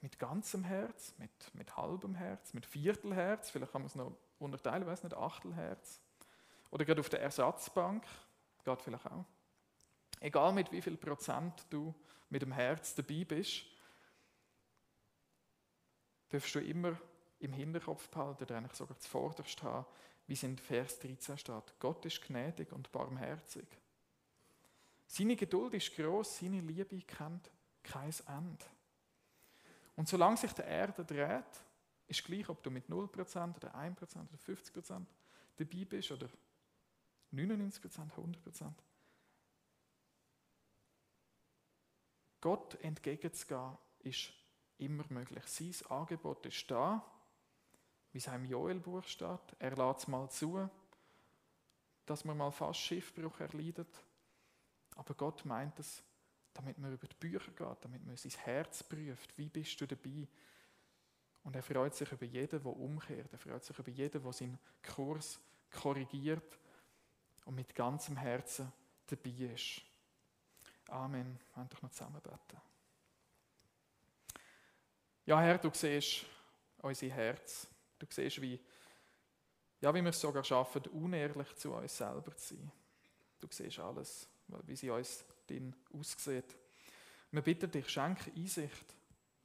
Mit 0.06 0.20
ganzem 0.20 0.63
Herz, 0.63 1.15
mit, 1.18 1.32
mit 1.56 1.76
halbem 1.78 2.13
Herz, 2.13 2.54
mit 2.54 2.68
Viertelherz, 2.68 3.50
vielleicht 3.50 3.72
kann 3.72 3.82
man 3.82 3.88
es 3.88 3.96
noch 3.96 4.15
unterteilen, 4.38 4.86
weiß 4.86 5.02
nicht, 5.02 5.15
Achtelherz. 5.15 6.00
Oder 6.70 6.86
gerade 6.86 7.00
auf 7.00 7.10
der 7.10 7.24
Ersatzbank, 7.24 8.06
geht 8.63 8.82
vielleicht 8.84 9.08
auch. 9.08 9.26
Egal 10.20 10.54
mit 10.54 10.72
wie 10.72 10.84
viel 10.84 10.96
Prozent 10.96 11.65
du 11.72 11.91
mit 12.30 12.44
dem 12.44 12.52
Herz 12.52 12.94
dabei 12.94 13.24
bist, 13.24 13.65
darfst 16.30 16.54
du 16.54 16.60
immer 16.60 16.96
im 17.39 17.54
Hinterkopf 17.54 18.08
behalten, 18.10 18.44
oder 18.44 18.58
eigentlich 18.58 18.78
sogar 18.78 19.00
zuvorderst 19.00 19.63
haben, 19.63 19.88
wie 20.28 20.34
es 20.34 20.44
in 20.44 20.60
Vers 20.60 21.00
13 21.00 21.39
steht. 21.39 21.80
Gott 21.80 22.06
ist 22.06 22.22
gnädig 22.22 22.72
und 22.72 22.91
barmherzig. 22.91 23.65
Seine 25.08 25.36
Geduld 25.36 25.74
ist 25.74 25.96
groß, 25.96 26.41
seine 26.41 26.62
Liebe 26.62 27.02
kennt 27.02 27.50
kein 27.82 28.13
Ende. 28.28 28.65
Und 29.95 30.08
solange 30.08 30.38
sich 30.38 30.51
die 30.53 30.62
Erde 30.62 31.05
dreht, 31.05 31.63
ist 32.08 32.23
gleich, 32.23 32.47
ob 32.49 32.62
du 32.62 32.69
mit 32.69 32.88
0% 32.88 33.55
oder 33.55 33.75
1% 33.75 33.97
oder 33.97 34.38
50% 34.38 35.05
dabei 35.55 35.86
bist 35.86 36.12
oder 36.12 36.29
99%, 37.34 37.79
100%. 38.12 38.71
Gott 42.41 42.75
entgegenzugehen 42.84 43.77
ist 43.99 44.31
immer 44.77 45.03
möglich. 45.10 45.43
Sein 45.45 45.73
Angebot 45.89 46.45
ist 46.45 46.69
da, 46.69 47.03
wie 48.12 48.19
es 48.19 48.27
im 48.27 48.45
Joel-Buch 48.45 49.03
steht. 49.05 49.55
Er 49.58 49.75
lädt 49.75 49.97
es 49.97 50.08
mal 50.08 50.29
zu, 50.29 50.69
dass 52.05 52.23
man 52.23 52.38
mal 52.38 52.51
fast 52.51 52.79
Schiffbruch 52.79 53.39
erleidet. 53.39 53.88
Aber 54.95 55.13
Gott 55.15 55.43
meint 55.45 55.79
es, 55.79 56.03
damit 56.56 56.78
man 56.78 56.94
über 56.94 57.06
die 57.06 57.15
Bücher 57.15 57.52
geht, 57.52 57.78
damit 57.84 58.06
man 58.06 58.15
sein 58.15 58.32
Herz 58.44 58.82
prüft. 58.82 59.38
Wie 59.38 59.50
bist 59.50 59.80
du 59.80 59.86
dabei? 59.86 60.28
Und 61.44 61.56
er 61.56 61.62
freut 61.62 61.94
sich 61.94 62.12
über 62.12 62.26
jeden, 62.26 62.63
der 62.63 62.76
umkehrt. 62.76 63.32
Er 63.32 63.38
freut 63.38 63.63
sich 63.63 63.78
über 63.78 63.91
jeden, 63.91 64.24
der 64.24 64.34
seinen 64.34 64.58
Kurs 64.82 65.39
korrigiert 65.70 66.58
und 67.44 67.56
mit 67.56 67.76
ganzem 67.76 68.18
Herzen 68.18 68.72
dabei 69.06 69.54
ist. 69.54 69.82
Amen. 70.88 71.38
Wir 71.38 71.58
wollen 71.58 71.70
doch 71.70 71.82
noch 71.82 71.91
zusammen 71.91 72.22
beten. 72.22 72.62
Ja, 75.26 75.41
Herr, 75.41 75.58
du 75.58 75.70
siehst 75.74 76.26
unser 76.78 77.08
Herz. 77.08 77.68
Du 78.00 78.06
siehst, 78.10 78.41
wie, 78.41 78.60
ja, 79.82 79.94
wie 79.94 80.02
wir 80.02 80.10
es 80.10 80.22
sogar 80.22 80.44
schaffen, 80.44 80.84
unehrlich 80.88 81.54
zu 81.56 81.74
uns 81.74 81.98
selber 81.98 82.36
zu 82.38 82.56
sein. 82.56 82.72
Du 83.41 83.48
siehst 83.50 83.80
alles, 83.80 84.28
wie 84.48 84.76
sie 84.76 84.89
uns 84.89 85.26
drin 85.47 85.75
aussieht. 85.93 86.55
Wir 87.31 87.41
bitten 87.41 87.71
dich, 87.71 87.89
schenke 87.89 88.31
Einsicht, 88.36 88.95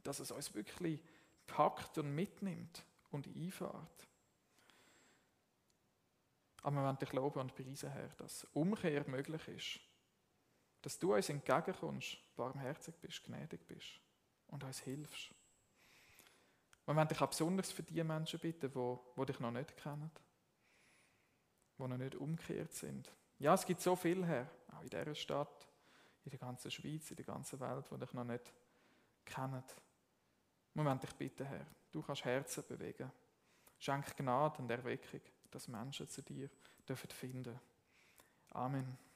dass 0.02 0.20
es 0.20 0.30
uns 0.30 0.54
wirklich 0.54 1.02
packt 1.46 1.98
und 1.98 2.14
mitnimmt 2.14 2.84
und 3.10 3.26
einfährt. 3.26 4.08
Aber 6.62 6.76
wir 6.76 6.82
wollen 6.84 6.98
dich 6.98 7.12
loben 7.12 7.40
und 7.40 7.54
preisen, 7.54 7.90
Herr, 7.90 8.08
dass 8.18 8.44
Umkehr 8.52 9.08
möglich 9.08 9.48
ist. 9.48 9.80
Dass 10.82 10.98
du 10.98 11.14
uns 11.14 11.28
entgegenkommst, 11.28 12.18
barmherzig 12.36 12.94
bist, 13.00 13.24
gnädig 13.24 13.66
bist 13.66 14.00
und 14.48 14.64
uns 14.64 14.80
hilfst. 14.80 15.30
Wir 16.86 16.96
wollen 16.96 17.08
dich 17.08 17.20
auch 17.20 17.28
besonders 17.28 17.72
für 17.72 17.82
die 17.82 18.02
Menschen 18.02 18.40
bitten, 18.40 18.70
die, 18.70 18.98
die 19.16 19.26
dich 19.26 19.40
noch 19.40 19.50
nicht 19.50 19.76
kennen, 19.76 20.10
die 21.78 21.82
noch 21.82 21.96
nicht 21.96 22.14
umgekehrt 22.14 22.72
sind. 22.72 23.10
Ja, 23.38 23.54
es 23.54 23.64
gibt 23.64 23.80
so 23.80 23.96
viel 23.96 24.24
her, 24.26 24.50
auch 24.72 24.82
in 24.82 24.88
dieser 24.88 25.14
Stadt, 25.14 25.69
in 26.24 26.30
der 26.30 26.38
ganzen 26.38 26.70
Schweiz, 26.70 27.10
in 27.10 27.16
der 27.16 27.24
ganzen 27.24 27.58
Welt, 27.60 27.86
die 27.90 27.98
dich 27.98 28.12
noch 28.12 28.24
nicht 28.24 28.52
kennen. 29.24 29.64
Wir 30.74 30.84
wollen 30.84 31.00
dich 31.00 31.14
bitten, 31.14 31.46
Herr, 31.46 31.66
du 31.90 32.02
kannst 32.02 32.24
Herzen 32.24 32.64
bewegen. 32.66 33.10
Schenk 33.78 34.16
Gnade 34.16 34.58
und 34.58 34.70
Erweckung, 34.70 35.22
dass 35.50 35.68
Menschen 35.68 36.08
zu 36.08 36.22
dir 36.22 36.50
dürfen 36.86 37.10
finden. 37.10 37.58
Amen. 38.50 39.09